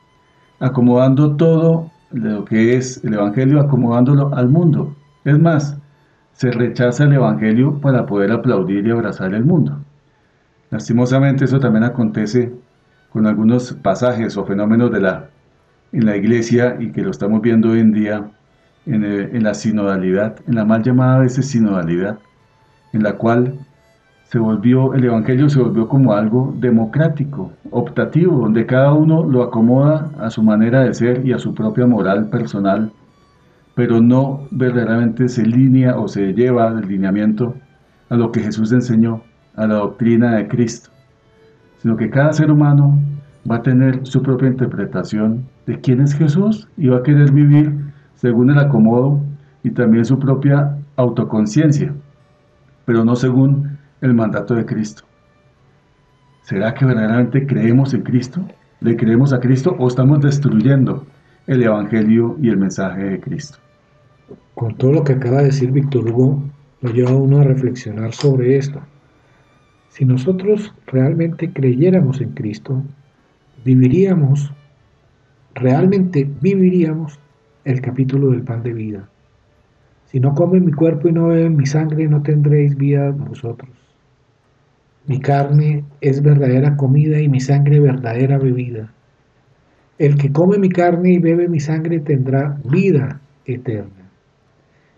acomodando 0.60 1.38
todo 1.38 1.90
lo 2.12 2.44
que 2.44 2.76
es 2.76 3.02
el 3.06 3.14
Evangelio, 3.14 3.62
acomodándolo 3.62 4.36
al 4.36 4.50
mundo. 4.50 4.94
Es 5.24 5.40
más, 5.40 5.78
se 6.34 6.52
rechaza 6.52 7.06
el 7.06 7.14
Evangelio 7.14 7.80
para 7.80 8.06
poder 8.06 8.34
aplaudir 8.34 8.86
y 8.86 8.92
abrazar 8.92 9.34
el 9.34 9.46
mundo. 9.46 9.80
Lastimosamente 10.70 11.46
eso 11.46 11.62
también 11.62 11.86
acontece 11.86 12.52
con 13.14 13.26
algunos 13.26 13.72
pasajes 13.72 14.36
o 14.36 14.44
fenómenos 14.44 14.92
de 14.92 15.00
la, 15.00 15.30
en 15.92 16.06
la 16.06 16.16
iglesia 16.16 16.78
y 16.80 16.92
que 16.92 17.02
lo 17.02 17.12
estamos 17.12 17.42
viendo 17.42 17.70
hoy 17.70 17.80
en 17.80 17.92
día 17.92 18.32
en, 18.86 19.04
en 19.04 19.44
la 19.44 19.54
sinodalidad, 19.54 20.38
en 20.48 20.56
la 20.56 20.66
mal 20.66 20.84
llamada 20.84 21.18
a 21.18 21.20
veces 21.20 21.48
sinodalidad, 21.48 22.20
en 22.94 23.04
la 23.04 23.14
cual 23.14 23.60
se 24.32 24.40
volvió, 24.40 24.94
el 24.94 25.04
Evangelio 25.04 25.50
se 25.50 25.60
volvió 25.60 25.90
como 25.90 26.14
algo 26.14 26.56
democrático, 26.58 27.52
optativo, 27.70 28.38
donde 28.38 28.66
cada 28.66 28.94
uno 28.94 29.26
lo 29.26 29.44
acomoda 29.44 30.10
a 30.22 30.30
su 30.30 30.42
manera 30.42 30.86
de 30.86 30.94
ser 30.94 31.26
y 31.26 31.34
a 31.34 31.38
su 31.38 31.54
propia 31.54 31.86
moral 31.86 32.30
personal, 32.30 32.94
pero 33.76 34.00
no 34.00 34.48
verdaderamente 34.52 35.28
se 35.28 35.46
línea 35.46 36.00
o 36.00 36.08
se 36.08 36.34
lleva 36.34 36.70
el 36.70 36.88
lineamiento 36.88 37.56
a 38.10 38.16
lo 38.16 38.32
que 38.32 38.40
Jesús 38.40 38.72
enseñó, 38.72 39.22
a 39.58 39.68
la 39.68 39.76
doctrina 39.76 40.38
de 40.38 40.48
Cristo, 40.48 40.92
sino 41.80 41.98
que 41.98 42.10
cada 42.10 42.32
ser 42.32 42.52
humano 42.52 42.98
va 43.50 43.58
a 43.58 43.64
tener 43.64 44.06
su 44.06 44.22
propia 44.22 44.48
interpretación 44.48 45.48
de 45.66 45.80
quién 45.80 46.02
es 46.02 46.14
Jesús 46.14 46.68
y 46.78 46.88
va 46.88 46.98
a 46.98 47.04
querer 47.04 47.32
vivir 47.32 47.74
según 48.16 48.52
el 48.52 48.60
acomodo 48.60 49.20
y 49.64 49.72
también 49.72 50.06
su 50.06 50.20
propia 50.20 50.78
autoconciencia, 50.96 51.94
pero 52.86 53.04
no 53.04 53.16
según 53.16 53.78
el 54.02 54.14
mandato 54.14 54.56
de 54.56 54.66
Cristo. 54.66 55.04
¿Será 56.44 56.74
que 56.74 56.86
verdaderamente 56.86 57.46
creemos 57.46 57.94
en 57.94 58.02
Cristo? 58.02 58.42
¿Le 58.80 58.96
creemos 58.96 59.32
a 59.32 59.40
Cristo 59.40 59.76
o 59.78 59.88
estamos 59.88 60.22
destruyendo 60.22 61.06
el 61.48 61.64
Evangelio 61.64 62.36
y 62.42 62.50
el 62.50 62.58
mensaje 62.58 63.04
de 63.04 63.20
Cristo? 63.20 63.58
Con 64.56 64.76
todo 64.76 64.92
lo 64.92 65.04
que 65.04 65.14
acaba 65.14 65.38
de 65.38 65.46
decir 65.46 65.72
Víctor 65.72 66.10
Hugo, 66.10 66.44
lo 66.82 66.92
lleva 66.92 67.12
a 67.12 67.16
uno 67.16 67.40
a 67.40 67.44
reflexionar 67.44 68.14
sobre 68.14 68.58
esto. 68.58 68.82
Si 69.90 70.06
nosotros 70.06 70.74
realmente 70.88 71.52
creyéramos 71.52 72.22
en 72.22 72.32
Cristo, 72.32 72.84
viviríamos, 73.64 74.52
realmente 75.54 76.30
viviríamos 76.42 77.20
el 77.64 77.82
capítulo 77.82 78.32
del 78.32 78.44
pan 78.44 78.64
de 78.64 78.74
vida. 78.74 79.10
Si 80.06 80.20
no 80.20 80.34
comen 80.34 80.66
mi 80.66 80.74
cuerpo 80.74 81.08
y 81.08 81.14
no 81.14 81.28
beben 81.28 81.56
mi 81.56 81.66
sangre, 81.66 82.08
no 82.08 82.22
tendréis 82.22 82.76
vida 82.76 83.12
vosotros. 83.12 83.70
Mi 85.08 85.20
carne 85.20 85.84
es 86.02 86.22
verdadera 86.22 86.76
comida 86.76 87.20
y 87.20 87.30
mi 87.30 87.40
sangre 87.40 87.80
verdadera 87.80 88.38
bebida. 88.38 88.92
El 89.98 90.18
que 90.18 90.32
come 90.32 90.58
mi 90.58 90.70
carne 90.70 91.14
y 91.14 91.20
bebe 91.20 91.48
mi 91.48 91.60
sangre 91.60 92.00
tendrá 92.00 92.58
vida 92.66 93.22
eterna. 93.46 94.10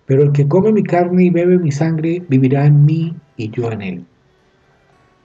Pero 0.05 0.23
el 0.23 0.31
que 0.31 0.47
come 0.47 0.71
mi 0.71 0.83
carne 0.83 1.25
y 1.25 1.29
bebe 1.29 1.57
mi 1.57 1.71
sangre 1.71 2.23
vivirá 2.27 2.65
en 2.65 2.85
mí 2.85 3.15
y 3.37 3.49
yo 3.51 3.71
en 3.71 3.81
él. 3.81 4.05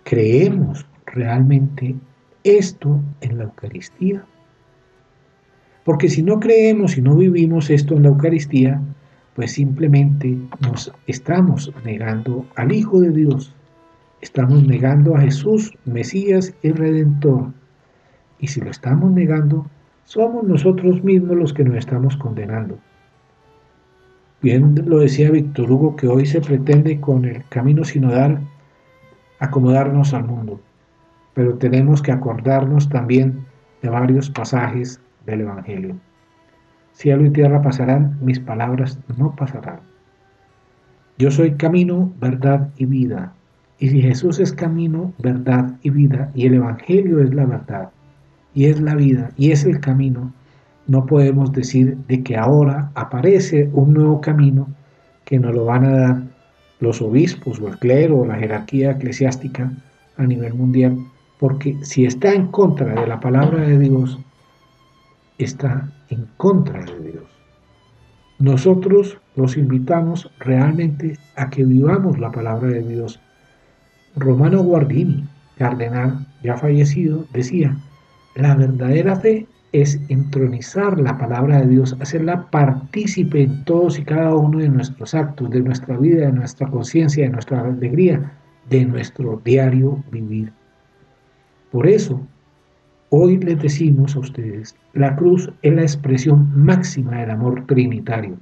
¿Creemos 0.05 0.87
realmente 1.07 1.97
esto 2.57 3.01
en 3.21 3.39
la 3.39 3.45
Eucaristía? 3.45 4.25
Porque 5.85 6.09
si 6.09 6.23
no 6.23 6.41
creemos 6.41 6.97
y 6.97 7.03
no 7.03 7.17
vivimos 7.17 7.71
esto 7.71 7.95
en 7.95 8.05
la 8.05 8.09
Eucaristía, 8.09 8.81
pues 9.35 9.53
simplemente 9.53 10.37
nos 10.61 10.93
estamos 11.07 11.73
negando 11.85 12.47
al 12.57 12.73
Hijo 12.73 13.01
de 13.01 13.11
Dios 13.11 13.55
Estamos 14.21 14.67
negando 14.67 15.15
a 15.15 15.21
Jesús, 15.21 15.73
Mesías 15.85 16.53
y 16.63 16.73
Redentor. 16.73 17.53
Y 18.41 18.49
si 18.49 18.61
lo 18.61 18.71
estamos 18.71 19.13
negando, 19.13 19.67
somos 20.05 20.43
nosotros 20.43 21.05
mismos 21.05 21.37
los 21.37 21.53
que 21.53 21.63
nos 21.63 21.77
estamos 21.77 22.17
condenando. 22.17 22.79
Bien 24.43 24.75
lo 24.87 24.99
decía 24.99 25.31
Víctor 25.31 25.71
Hugo 25.71 25.95
que 25.95 26.09
hoy 26.09 26.27
se 26.27 26.41
pretende 26.41 27.01
con 27.01 27.25
el 27.25 27.45
camino 27.49 27.85
sinodal 27.85 28.41
acomodarnos 29.39 30.13
al 30.15 30.25
mundo, 30.25 30.61
pero 31.39 31.55
tenemos 31.55 32.03
que 32.03 32.11
acordarnos 32.11 32.89
también 32.89 33.45
de 33.81 33.89
varios 33.89 34.29
pasajes 34.29 35.01
del 35.25 35.43
Evangelio. 35.43 35.95
Cielo 36.95 37.27
y 37.27 37.31
tierra 37.31 37.63
pasarán, 37.63 38.19
mis 38.21 38.41
palabras 38.41 38.99
no 39.17 39.37
pasarán. 39.37 39.79
Yo 41.17 41.31
soy 41.31 41.53
camino, 41.53 42.13
verdad 42.19 42.71
y 42.77 42.87
vida. 42.87 43.35
Y 43.79 43.89
si 43.91 44.03
Jesús 44.03 44.41
es 44.41 44.53
camino, 44.53 45.13
verdad 45.23 45.77
y 45.83 45.91
vida, 45.91 46.33
y 46.35 46.47
el 46.47 46.55
Evangelio 46.55 47.21
es 47.21 47.33
la 47.33 47.47
verdad, 47.47 47.91
y 48.53 48.65
es 48.65 48.81
la 48.81 48.97
vida, 48.97 49.31
y 49.37 49.53
es 49.53 49.65
el 49.65 49.79
camino, 49.79 50.33
no 50.89 51.07
podemos 51.07 51.53
decir 51.53 51.99
de 52.09 52.25
que 52.25 52.37
ahora 52.37 52.91
aparece 52.97 53.71
un 53.73 53.95
nuevo 53.95 54.21
camino 54.21 54.67
que 55.25 55.39
nos 55.39 55.55
lo 55.55 55.67
van 55.67 55.85
a 55.85 55.97
dar 55.97 56.23
los 56.81 57.01
obispos 57.01 57.61
o 57.61 57.69
el 57.69 57.79
clero 57.79 58.19
o 58.19 58.27
la 58.27 58.35
jerarquía 58.35 58.91
eclesiástica 58.91 59.71
a 60.17 60.25
nivel 60.25 60.55
mundial, 60.55 60.99
porque 61.39 61.77
si 61.83 62.05
está 62.05 62.33
en 62.33 62.49
contra 62.49 63.01
de 63.01 63.07
la 63.07 63.21
palabra 63.21 63.61
de 63.61 63.79
Dios, 63.79 64.19
está 65.39 65.91
en 66.11 66.27
contra 66.37 66.85
de 66.85 67.13
Dios. 67.13 67.25
Nosotros 68.39 69.19
los 69.37 69.57
invitamos 69.57 70.31
realmente 70.39 71.19
a 71.37 71.51
que 71.51 71.65
vivamos 71.65 72.19
la 72.19 72.31
palabra 72.31 72.69
de 72.69 72.83
Dios 72.83 73.21
Romano 74.17 74.63
Guardini, 74.63 75.25
cardenal 75.59 76.27
ya 76.43 76.57
fallecido, 76.57 77.25
decía, 77.33 77.77
la 78.35 78.55
verdadera 78.55 79.17
fe 79.17 79.47
es 79.73 80.01
entronizar 80.09 80.99
la 80.99 81.19
palabra 81.19 81.61
de 81.61 81.69
Dios, 81.69 81.97
hacerla 82.01 82.49
partícipe 82.51 83.43
en 83.43 83.65
todos 83.65 83.99
y 83.99 84.05
cada 84.05 84.35
uno 84.35 84.59
de 84.59 84.69
nuestros 84.69 85.15
actos, 85.15 85.51
de 85.51 85.61
nuestra 85.61 85.97
vida, 85.97 86.27
de 86.27 86.33
nuestra 86.33 86.69
conciencia, 86.69 87.25
de 87.25 87.31
nuestra 87.31 87.61
alegría, 87.61 88.33
de 88.71 88.85
nuestro 88.87 89.41
diario 89.45 90.03
vivir. 90.11 90.53
Por 91.71 91.87
eso, 91.87 92.21
hoy 93.11 93.39
les 93.39 93.61
decimos 93.61 94.17
a 94.17 94.21
ustedes, 94.21 94.75
la 94.95 95.17
cruz 95.17 95.51
es 95.63 95.75
la 95.75 95.83
expresión 95.83 96.51
máxima 96.55 97.19
del 97.21 97.31
amor 97.31 97.67
trinitario. 97.67 98.37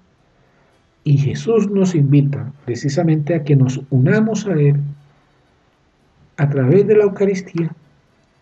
Y 1.04 1.18
Jesús 1.18 1.70
nos 1.70 1.94
invita 1.94 2.52
precisamente 2.64 3.34
a 3.34 3.44
que 3.44 3.56
nos 3.56 3.80
unamos 3.90 4.46
a 4.46 4.54
Él 4.54 4.76
a 6.36 6.48
través 6.48 6.86
de 6.86 6.96
la 6.96 7.04
Eucaristía 7.04 7.70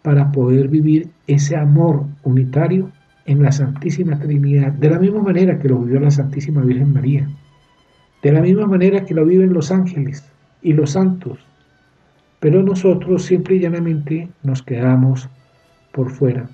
para 0.03 0.32
poder 0.32 0.68
vivir 0.68 1.09
ese 1.26 1.57
amor 1.57 2.05
unitario 2.24 2.91
en 3.26 3.43
la 3.43 3.53
Santísima 3.53 4.18
Trinidad, 4.18 4.72
de 4.72 4.91
la 4.91 4.99
misma 4.99 5.22
manera 5.22 5.59
que 5.59 5.68
lo 5.68 5.78
vivió 5.78 6.01
la 6.01 6.11
Santísima 6.11 6.61
Virgen 6.61 6.93
María, 6.93 7.28
de 8.22 8.32
la 8.32 8.43
misma 8.43 8.66
manera 8.66 9.05
que 9.05 9.14
lo 9.14 9.24
viven 9.24 9.55
los 9.55 9.70
ángeles 9.70 10.24
y 10.62 10.74
los 10.74 10.91
santos. 10.91 11.39
Pero 12.45 12.62
nosotros 12.62 13.22
siempre 13.22 13.55
y 13.55 13.61
llanamente 13.61 14.28
nos 14.42 14.62
quedamos 14.62 15.30
por 15.92 16.11
fuera, 16.11 16.51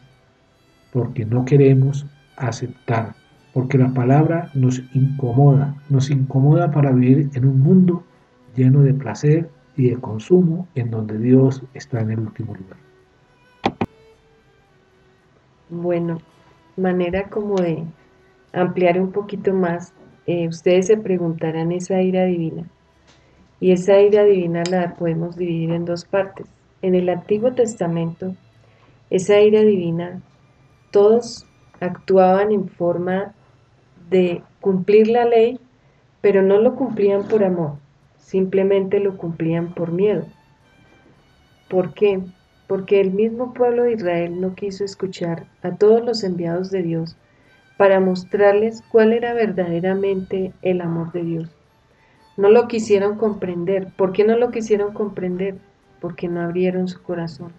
porque 0.92 1.24
no 1.24 1.44
queremos 1.44 2.06
aceptar, 2.36 3.16
porque 3.52 3.76
la 3.76 3.92
palabra 3.92 4.52
nos 4.54 4.80
incomoda, 4.94 5.74
nos 5.88 6.08
incomoda 6.08 6.70
para 6.70 6.92
vivir 6.92 7.30
en 7.34 7.44
un 7.44 7.60
mundo 7.60 8.04
lleno 8.54 8.82
de 8.82 8.94
placer 8.94 9.50
y 9.76 9.90
de 9.90 9.96
consumo 9.96 10.68
en 10.76 10.92
donde 10.92 11.18
Dios 11.18 11.60
está 11.74 11.98
en 11.98 12.12
el 12.12 12.20
último 12.20 12.54
lugar. 12.54 12.76
Bueno, 15.70 16.20
manera 16.76 17.28
como 17.30 17.56
de 17.56 17.82
ampliar 18.52 19.00
un 19.00 19.10
poquito 19.10 19.52
más, 19.54 19.92
eh, 20.26 20.46
ustedes 20.46 20.86
se 20.86 20.96
preguntarán 20.98 21.72
esa 21.72 22.00
ira 22.00 22.26
divina. 22.26 22.64
Y 23.60 23.72
esa 23.72 24.00
ira 24.00 24.24
divina 24.24 24.62
la 24.70 24.94
podemos 24.94 25.36
dividir 25.36 25.70
en 25.70 25.84
dos 25.84 26.06
partes. 26.06 26.46
En 26.80 26.94
el 26.94 27.10
Antiguo 27.10 27.52
Testamento, 27.52 28.34
esa 29.10 29.38
ira 29.38 29.60
divina, 29.60 30.22
todos 30.90 31.46
actuaban 31.78 32.52
en 32.52 32.68
forma 32.68 33.34
de 34.08 34.42
cumplir 34.60 35.08
la 35.08 35.26
ley, 35.26 35.60
pero 36.20 36.42
no 36.42 36.58
lo 36.58 36.74
cumplían 36.74 37.28
por 37.28 37.44
amor, 37.44 37.74
simplemente 38.18 38.98
lo 38.98 39.16
cumplían 39.16 39.74
por 39.74 39.92
miedo. 39.92 40.24
¿Por 41.68 41.92
qué? 41.92 42.20
Porque 42.66 43.00
el 43.00 43.12
mismo 43.12 43.52
pueblo 43.52 43.84
de 43.84 43.92
Israel 43.92 44.40
no 44.40 44.54
quiso 44.54 44.84
escuchar 44.84 45.46
a 45.62 45.76
todos 45.76 46.04
los 46.04 46.24
enviados 46.24 46.70
de 46.70 46.82
Dios 46.82 47.16
para 47.76 48.00
mostrarles 48.00 48.82
cuál 48.90 49.12
era 49.12 49.32
verdaderamente 49.34 50.52
el 50.62 50.80
amor 50.80 51.12
de 51.12 51.22
Dios. 51.22 51.59
No 52.40 52.48
lo 52.48 52.68
quisieron 52.68 53.18
comprender. 53.18 53.88
¿Por 53.98 54.12
qué 54.12 54.24
no 54.24 54.34
lo 54.34 54.50
quisieron 54.50 54.94
comprender? 54.94 55.58
Porque 56.00 56.26
no 56.26 56.40
abrieron 56.40 56.88
su 56.88 57.02
corazón. 57.02 57.52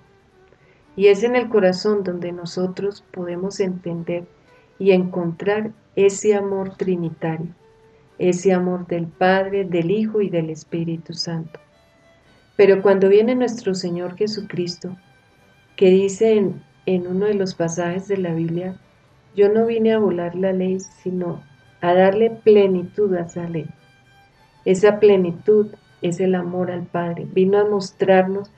Y 0.95 1.05
es 1.05 1.21
en 1.21 1.35
el 1.35 1.49
corazón 1.49 2.03
donde 2.03 2.31
nosotros 2.31 3.03
podemos 3.11 3.59
entender 3.59 4.23
y 4.79 4.89
encontrar 4.89 5.69
ese 5.95 6.33
amor 6.33 6.77
trinitario, 6.77 7.53
ese 8.17 8.53
amor 8.53 8.87
del 8.87 9.05
Padre, 9.05 9.65
del 9.65 9.91
Hijo 9.91 10.19
y 10.19 10.31
del 10.31 10.49
Espíritu 10.49 11.13
Santo. 11.13 11.59
Pero 12.55 12.81
cuando 12.81 13.07
viene 13.07 13.35
nuestro 13.35 13.75
Señor 13.75 14.15
Jesucristo, 14.15 14.97
que 15.75 15.91
dice 15.91 16.37
en, 16.87 17.05
uno 17.05 17.27
de 17.27 17.35
los 17.35 17.53
pasajes 17.53 18.07
de 18.07 18.17
la 18.17 18.33
Biblia, 18.33 18.79
yo 19.35 19.47
no 19.47 19.67
vine 19.67 19.93
a 19.93 19.99
volar 19.99 20.33
la 20.33 20.53
ley, 20.53 20.79
sino 20.79 21.43
a 21.81 21.93
darle 21.93 22.31
plenitud 22.31 23.13
a 23.13 23.27
esa 23.27 23.47
ley. 23.47 23.67
Esa 24.65 24.99
plenitud 24.99 25.67
es 26.01 26.19
el 26.19 26.35
amor 26.35 26.71
al 26.71 26.83
Padre. 26.83 27.27
Vino 27.31 27.57
a 27.57 27.65
mostrarnos 27.65 28.51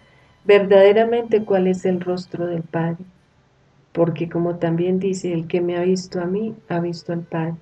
verdaderamente 0.46 1.44
cuál 1.46 1.68
es 1.68 1.86
el 1.86 2.02
rostro 2.02 2.48
del 2.48 2.64
Padre. 2.64 3.06
Porque 3.92 4.30
como 4.30 4.56
también 4.56 5.00
dice, 5.00 5.34
el 5.34 5.48
que 5.48 5.62
me 5.62 5.78
ha 5.78 5.84
visto 5.84 6.20
a 6.20 6.26
mí, 6.26 6.56
ha 6.68 6.80
visto 6.80 7.14
al 7.14 7.22
Padre. 7.22 7.56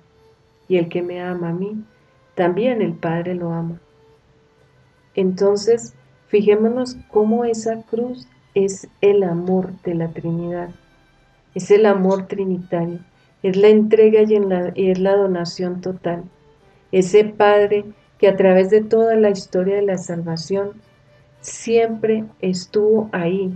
Y 0.68 0.78
el 0.78 0.88
que 0.88 1.02
me 1.02 1.20
ama 1.20 1.50
a 1.50 1.52
mí, 1.52 1.84
también 2.34 2.80
el 2.80 2.94
Padre 2.94 3.34
lo 3.34 3.52
ama. 3.52 3.78
Entonces, 5.14 5.94
fijémonos 6.28 6.96
cómo 7.10 7.44
esa 7.44 7.82
cruz 7.82 8.26
es 8.54 8.88
el 9.00 9.22
amor 9.22 9.72
de 9.82 9.94
la 9.94 10.08
Trinidad. 10.08 10.70
Es 11.54 11.70
el 11.70 11.84
amor 11.84 12.26
trinitario. 12.26 13.00
Es 13.42 13.56
la 13.56 13.68
entrega 13.68 14.22
y, 14.22 14.38
la, 14.38 14.72
y 14.74 14.90
es 14.90 14.98
la 14.98 15.16
donación 15.16 15.80
total. 15.80 16.24
Ese 16.92 17.24
Padre 17.24 17.84
que 18.22 18.28
a 18.28 18.36
través 18.36 18.70
de 18.70 18.82
toda 18.82 19.16
la 19.16 19.30
historia 19.30 19.74
de 19.74 19.82
la 19.82 19.98
salvación 19.98 20.74
siempre 21.40 22.24
estuvo 22.40 23.08
ahí, 23.10 23.52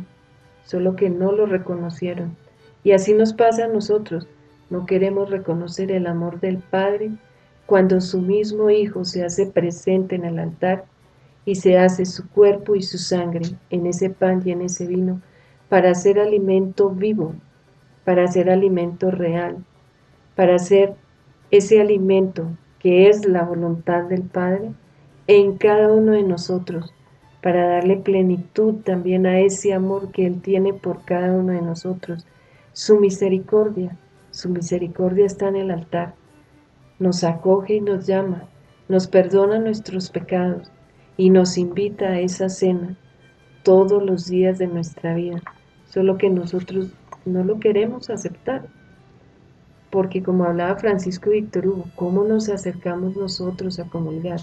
solo 0.65 0.97
que 0.97 1.09
no 1.09 1.31
lo 1.31 1.47
reconocieron. 1.47 2.37
Y 2.83 2.91
así 2.91 3.15
nos 3.15 3.33
pasa 3.33 3.67
a 3.67 3.69
nosotros. 3.69 4.27
No 4.69 4.85
queremos 4.85 5.31
reconocer 5.31 5.93
el 5.93 6.09
amor 6.09 6.41
del 6.41 6.59
Padre 6.59 7.13
cuando 7.65 8.01
su 8.01 8.21
mismo 8.21 8.69
Hijo 8.69 9.05
se 9.05 9.25
hace 9.25 9.47
presente 9.47 10.17
en 10.17 10.25
el 10.25 10.41
altar 10.41 10.87
y 11.45 11.55
se 11.55 11.79
hace 11.79 12.05
su 12.05 12.29
cuerpo 12.29 12.75
y 12.75 12.83
su 12.83 12.99
sangre 12.99 13.47
en 13.71 13.87
ese 13.87 14.11
pan 14.11 14.43
y 14.45 14.51
en 14.51 14.63
ese 14.63 14.89
vino 14.89 15.21
para 15.69 15.93
hacer 15.93 16.19
alimento 16.19 16.91
vivo, 16.91 17.37
para 18.05 18.25
hacer 18.25 18.51
alimento 18.51 19.13
real, 19.13 19.65
para 20.35 20.57
hacer 20.57 20.97
ese 21.53 21.81
alimento 21.81 22.49
que 22.87 23.09
es 23.09 23.27
la 23.27 23.43
voluntad 23.43 24.05
del 24.05 24.23
Padre, 24.23 24.71
en 25.27 25.57
cada 25.57 25.93
uno 25.93 26.13
de 26.13 26.23
nosotros, 26.23 26.95
para 27.43 27.67
darle 27.67 27.97
plenitud 27.97 28.77
también 28.85 29.27
a 29.27 29.41
ese 29.41 29.75
amor 29.75 30.13
que 30.13 30.25
Él 30.25 30.41
tiene 30.41 30.73
por 30.73 31.05
cada 31.05 31.33
uno 31.33 31.53
de 31.53 31.63
nosotros. 31.63 32.29
Su 32.73 33.01
misericordia, 33.01 33.99
su 34.31 34.51
misericordia 34.51 35.27
está 35.27 35.49
en 35.49 35.57
el 35.57 35.73
altar. 35.73 36.15
Nos 37.01 37.25
acoge 37.25 37.75
y 37.75 37.81
nos 37.81 38.07
llama, 38.07 38.45
nos 38.89 39.09
perdona 39.09 39.59
nuestros 39.59 40.09
pecados 40.09 40.71
y 41.17 41.31
nos 41.31 41.59
invita 41.59 42.05
a 42.11 42.21
esa 42.21 42.49
cena 42.49 42.97
todos 43.65 44.01
los 44.01 44.29
días 44.29 44.59
de 44.59 44.69
nuestra 44.69 45.13
vida, 45.13 45.43
solo 45.89 46.19
que 46.19 46.31
nosotros 46.31 46.93
no 47.25 47.43
lo 47.43 47.59
queremos 47.59 48.11
aceptar 48.11 48.69
porque 49.97 50.23
como 50.23 50.45
hablaba 50.45 50.77
Francisco 50.77 51.31
Víctor 51.31 51.69
Hugo, 51.69 51.85
¿cómo 51.95 52.23
nos 52.23 52.51
acercamos 52.51 53.17
nosotros 53.17 53.79
a 53.79 53.89
comulgar? 53.89 54.41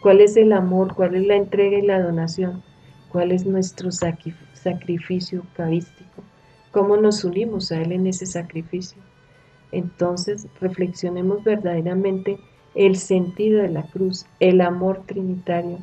¿Cuál 0.00 0.22
es 0.22 0.34
el 0.34 0.50
amor? 0.50 0.94
¿Cuál 0.94 1.14
es 1.14 1.26
la 1.26 1.36
entrega 1.36 1.76
y 1.76 1.82
la 1.82 2.00
donación? 2.00 2.62
¿Cuál 3.10 3.30
es 3.30 3.44
nuestro 3.44 3.90
sacrificio 3.92 5.40
eucarístico? 5.40 6.22
¿Cómo 6.70 6.96
nos 6.96 7.22
unimos 7.22 7.70
a 7.70 7.82
Él 7.82 7.92
en 7.92 8.06
ese 8.06 8.24
sacrificio? 8.24 8.96
Entonces, 9.72 10.46
reflexionemos 10.58 11.44
verdaderamente 11.44 12.38
el 12.74 12.96
sentido 12.96 13.60
de 13.60 13.68
la 13.68 13.82
cruz, 13.82 14.24
el 14.40 14.62
amor 14.62 15.02
trinitario, 15.04 15.80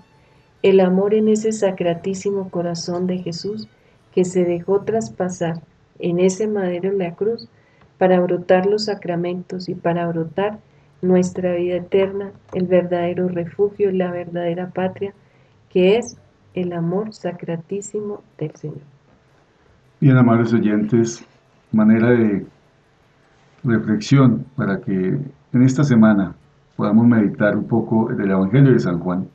el 0.63 0.79
amor 0.79 1.13
en 1.13 1.27
ese 1.27 1.51
sacratísimo 1.51 2.49
corazón 2.49 3.05
de 3.05 3.19
Jesús 3.19 3.67
que 4.15 4.25
se 4.25 4.45
dejó 4.45 4.81
traspasar 4.81 5.61
en 5.99 6.19
ese 6.19 6.47
madero 6.47 6.89
en 6.89 6.97
la 6.97 7.13
cruz 7.13 7.47
para 8.01 8.19
brotar 8.19 8.65
los 8.65 8.85
sacramentos 8.85 9.69
y 9.69 9.75
para 9.75 10.07
brotar 10.07 10.57
nuestra 11.03 11.53
vida 11.53 11.75
eterna, 11.75 12.31
el 12.51 12.65
verdadero 12.65 13.27
refugio 13.27 13.91
la 13.91 14.09
verdadera 14.09 14.71
patria, 14.71 15.13
que 15.69 15.99
es 15.99 16.17
el 16.55 16.73
amor 16.73 17.13
sacratísimo 17.13 18.23
del 18.39 18.55
Señor. 18.55 18.81
Bien, 19.99 20.17
amables 20.17 20.51
oyentes, 20.51 21.23
manera 21.71 22.09
de 22.09 22.43
reflexión 23.63 24.47
para 24.55 24.81
que 24.81 25.19
en 25.53 25.61
esta 25.61 25.83
semana 25.83 26.33
podamos 26.77 27.05
meditar 27.05 27.55
un 27.55 27.67
poco 27.67 28.11
del 28.15 28.31
Evangelio 28.31 28.73
de 28.73 28.79
San 28.79 28.97
Juan. 28.97 29.29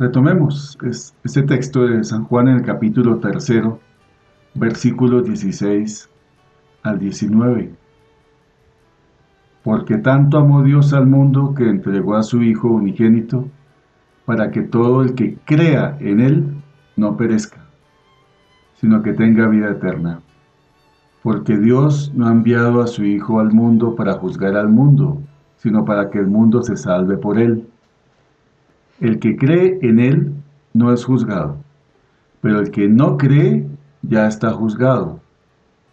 Retomemos 0.00 0.76
este 1.22 1.42
texto 1.44 1.86
de 1.86 2.02
San 2.02 2.24
Juan 2.24 2.48
en 2.48 2.56
el 2.56 2.62
capítulo 2.62 3.18
tercero, 3.18 3.78
versículos 4.56 5.26
16 5.26 6.08
al 6.82 6.98
19. 6.98 7.72
Porque 9.62 9.98
tanto 9.98 10.38
amó 10.38 10.62
Dios 10.62 10.92
al 10.92 11.06
mundo 11.06 11.54
que 11.54 11.68
entregó 11.68 12.16
a 12.16 12.22
su 12.22 12.42
Hijo 12.42 12.68
unigénito, 12.68 13.48
para 14.24 14.50
que 14.50 14.62
todo 14.62 15.02
el 15.02 15.14
que 15.14 15.36
crea 15.44 15.96
en 16.00 16.20
Él 16.20 16.54
no 16.96 17.16
perezca, 17.16 17.58
sino 18.74 19.02
que 19.02 19.12
tenga 19.12 19.48
vida 19.48 19.70
eterna. 19.70 20.20
Porque 21.22 21.56
Dios 21.56 22.12
no 22.14 22.26
ha 22.26 22.32
enviado 22.32 22.82
a 22.82 22.86
su 22.86 23.04
Hijo 23.04 23.40
al 23.40 23.52
mundo 23.52 23.94
para 23.94 24.14
juzgar 24.14 24.56
al 24.56 24.68
mundo, 24.68 25.20
sino 25.56 25.84
para 25.84 26.10
que 26.10 26.18
el 26.18 26.26
mundo 26.26 26.62
se 26.62 26.76
salve 26.76 27.16
por 27.16 27.38
Él. 27.38 27.68
El 29.00 29.18
que 29.18 29.36
cree 29.36 29.78
en 29.82 30.00
Él 30.00 30.32
no 30.72 30.92
es 30.92 31.04
juzgado, 31.04 31.56
pero 32.40 32.60
el 32.60 32.70
que 32.70 32.88
no 32.88 33.16
cree 33.16 33.66
ya 34.02 34.26
está 34.26 34.50
juzgado 34.50 35.20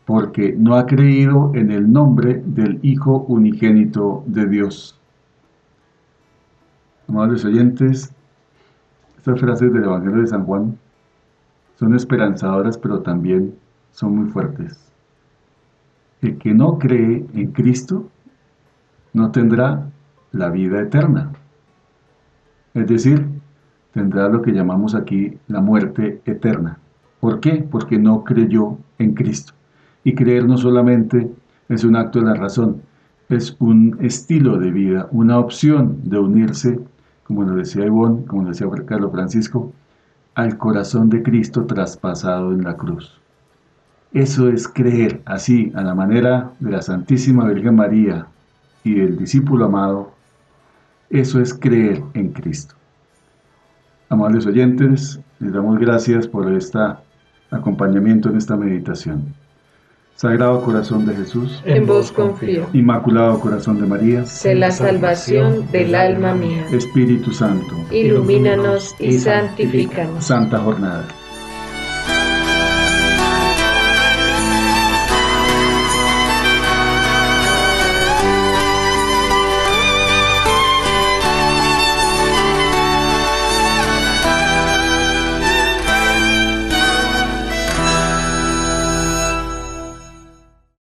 porque 0.09 0.55
no 0.57 0.75
ha 0.75 0.87
creído 0.87 1.51
en 1.53 1.69
el 1.69 1.91
nombre 1.91 2.41
del 2.43 2.79
Hijo 2.81 3.25
unigénito 3.27 4.23
de 4.25 4.47
Dios. 4.47 4.99
Amables 7.07 7.45
oyentes, 7.45 8.11
estas 9.17 9.39
frases 9.39 9.71
del 9.71 9.83
Evangelio 9.83 10.21
de 10.21 10.25
San 10.25 10.45
Juan 10.45 10.79
son 11.77 11.93
esperanzadoras, 11.93 12.75
pero 12.75 13.01
también 13.01 13.53
son 13.91 14.15
muy 14.15 14.31
fuertes. 14.31 14.79
El 16.23 16.39
que 16.39 16.55
no 16.55 16.79
cree 16.79 17.27
en 17.35 17.51
Cristo 17.51 18.09
no 19.13 19.29
tendrá 19.29 19.91
la 20.31 20.49
vida 20.49 20.81
eterna. 20.81 21.33
Es 22.73 22.87
decir, 22.87 23.27
tendrá 23.93 24.27
lo 24.27 24.41
que 24.41 24.53
llamamos 24.53 24.95
aquí 24.95 25.37
la 25.47 25.61
muerte 25.61 26.19
eterna. 26.25 26.79
¿Por 27.19 27.39
qué? 27.39 27.63
Porque 27.69 27.99
no 27.99 28.23
creyó 28.23 28.75
en 28.97 29.13
Cristo. 29.13 29.53
Y 30.03 30.15
creer 30.15 30.45
no 30.45 30.57
solamente 30.57 31.29
es 31.67 31.83
un 31.83 31.95
acto 31.95 32.19
de 32.19 32.25
la 32.25 32.33
razón, 32.35 32.81
es 33.29 33.55
un 33.59 33.97
estilo 34.01 34.57
de 34.57 34.71
vida, 34.71 35.07
una 35.11 35.37
opción 35.37 35.99
de 36.03 36.17
unirse, 36.17 36.79
como 37.25 37.43
lo 37.43 37.55
decía 37.55 37.85
Ivonne, 37.85 38.25
como 38.25 38.43
lo 38.43 38.49
decía 38.49 38.67
Carlos 38.85 39.11
Francisco, 39.11 39.71
al 40.33 40.57
corazón 40.57 41.09
de 41.09 41.21
Cristo 41.21 41.65
traspasado 41.65 42.53
en 42.53 42.63
la 42.63 42.75
cruz. 42.75 43.19
Eso 44.13 44.49
es 44.49 44.67
creer 44.67 45.21
así, 45.25 45.71
a 45.75 45.83
la 45.83 45.93
manera 45.93 46.51
de 46.59 46.71
la 46.71 46.81
Santísima 46.81 47.47
Virgen 47.47 47.75
María 47.75 48.25
y 48.83 48.95
del 48.95 49.17
discípulo 49.17 49.65
amado. 49.65 50.11
Eso 51.11 51.39
es 51.39 51.53
creer 51.53 52.01
en 52.15 52.29
Cristo. 52.29 52.73
Amables 54.09 54.47
oyentes, 54.47 55.19
les 55.39 55.53
damos 55.53 55.77
gracias 55.77 56.27
por 56.27 56.51
este 56.51 56.79
acompañamiento 57.51 58.29
en 58.29 58.37
esta 58.37 58.55
meditación. 58.55 59.35
Sagrado 60.19 60.61
Corazón 60.61 61.05
de 61.05 61.15
Jesús, 61.15 61.61
en 61.63 61.85
vos 61.85 62.11
confío. 62.11 62.67
Inmaculado 62.73 63.39
Corazón 63.39 63.79
de 63.79 63.87
María, 63.87 64.25
sé 64.25 64.53
la 64.53 64.69
salvación 64.69 65.71
del 65.71 65.95
alma 65.95 66.35
mía. 66.35 66.65
Espíritu 66.73 67.31
Santo, 67.31 67.73
ilumínanos 67.89 68.97
y 68.99 69.17
santifícanos. 69.17 70.25
Santa 70.25 70.59
Jornada. 70.59 71.07